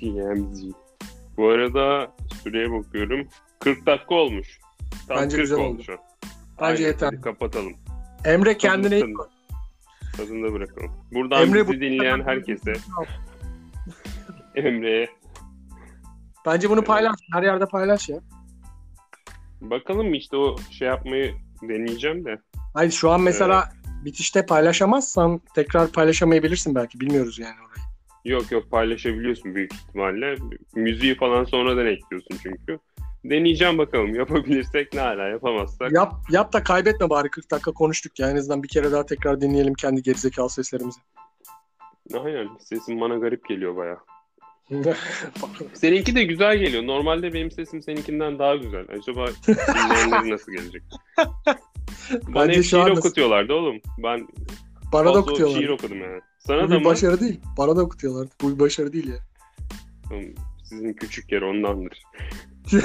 [0.00, 0.64] TMZ.
[1.36, 3.28] Bu arada süreye bakıyorum.
[3.58, 4.58] 40 dakika olmuş.
[5.08, 5.82] Tam Bence 40 güzel oldu oldu.
[5.82, 5.98] Bence
[6.58, 7.22] Aynen, yeter.
[7.22, 7.72] kapatalım.
[8.24, 9.30] Emre kendine iyi bak.
[10.16, 10.92] Tadında bırakalım.
[11.14, 12.72] Buradan Emre bizi dinleyen herkese,
[14.54, 15.08] Emre'ye
[16.46, 17.16] Bence bunu paylaş.
[17.32, 18.20] Her yerde paylaş ya.
[19.60, 22.38] bakalım işte o şey yapmayı deneyeceğim de.
[22.74, 23.68] Hayır şu an mesela
[24.04, 27.00] bitişte paylaşamazsan tekrar paylaşamayabilirsin belki.
[27.00, 27.84] Bilmiyoruz yani orayı.
[28.24, 30.36] Yok yok paylaşabiliyorsun büyük ihtimalle.
[30.74, 32.78] Müziği falan sonradan ekliyorsun çünkü.
[33.24, 34.14] Deneyeceğim bakalım.
[34.14, 35.92] Yapabilirsek ne hala yapamazsak.
[35.92, 38.30] Yap, yap da kaybetme bari 40 dakika konuştuk ya.
[38.30, 41.00] En azından bir kere daha tekrar dinleyelim kendi gerizekalı seslerimizi.
[42.14, 43.98] Aynen sesim bana garip geliyor baya.
[45.74, 46.86] Seninki de güzel geliyor.
[46.86, 48.84] Normalde benim sesim seninkinden daha güzel.
[49.00, 50.82] Acaba dinleyenleri nasıl gelecek?
[52.26, 53.80] Bana Bence hep şiir anda- okutuyorlardı oğlum.
[54.02, 54.28] Ben
[54.92, 55.58] Bana da fazla okutuyorlar.
[55.60, 56.16] şiir okudum yani.
[56.20, 56.84] Bu Sana da bir mı?
[56.84, 57.40] başarı değil.
[57.58, 58.28] Bana da okutuyorlar.
[58.42, 59.18] Bu bir başarı değil ya.
[60.12, 60.34] Oğlum,
[60.64, 62.02] Sizin küçük yer ondandır.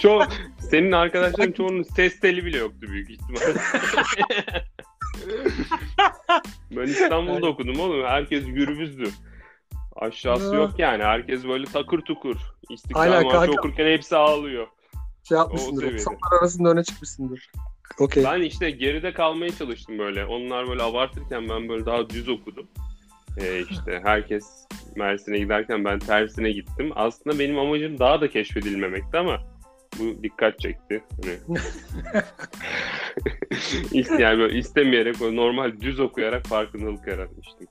[0.00, 0.22] Ço
[0.70, 3.54] senin arkadaşların çoğunun ses teli bile yoktu büyük ihtimalle.
[6.70, 8.04] ben İstanbul'da okudum oğlum.
[8.04, 9.04] Herkes gürbüzdü.
[9.96, 10.60] Aşağısı Ya.
[10.60, 11.02] yok yani.
[11.02, 12.36] Herkes böyle takır tukur.
[12.70, 13.52] İstiklal Aynen Marşı kanka.
[13.52, 14.66] okurken hepsi ağlıyor.
[15.28, 15.98] şey yapmışsındır.
[15.98, 17.50] Sokaklar arasında öne çıkmışsındır.
[17.98, 18.24] Okey.
[18.24, 20.24] Ben işte geride kalmaya çalıştım böyle.
[20.24, 22.66] Onlar böyle abartırken ben böyle daha düz okudum.
[23.40, 24.44] Ee, işte herkes
[24.96, 26.92] Mersin'e giderken ben tersine gittim.
[26.94, 29.40] Aslında benim amacım daha da keşfedilmemekti ama
[29.98, 31.04] bu dikkat çekti.
[31.22, 31.60] Hani...
[33.92, 37.66] İşte yani böyle istemeyerek normal düz okuyarak farkındalık yaratmıştım.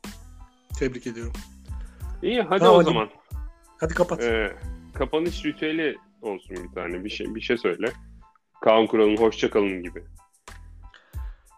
[0.79, 1.33] Tebrik ediyorum.
[2.23, 2.85] İyi hadi tamam, o hadi.
[2.85, 3.09] zaman.
[3.79, 4.23] Hadi kapat.
[4.23, 4.55] Ee,
[4.93, 7.03] kapanış ritüeli olsun bir tane.
[7.03, 7.91] Bir şey bir şey söyle.
[8.61, 10.03] Kaan Kural'ın hoşça kalın gibi.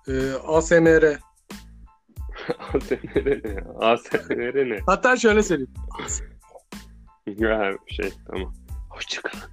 [0.08, 1.20] Ee, ASMR.
[2.60, 3.64] ASMR ne?
[3.80, 4.80] ASMR ne?
[4.86, 5.74] Hatta şöyle söyleyeyim.
[7.28, 8.54] ya şey tamam.
[8.90, 9.44] Hoşça kalın.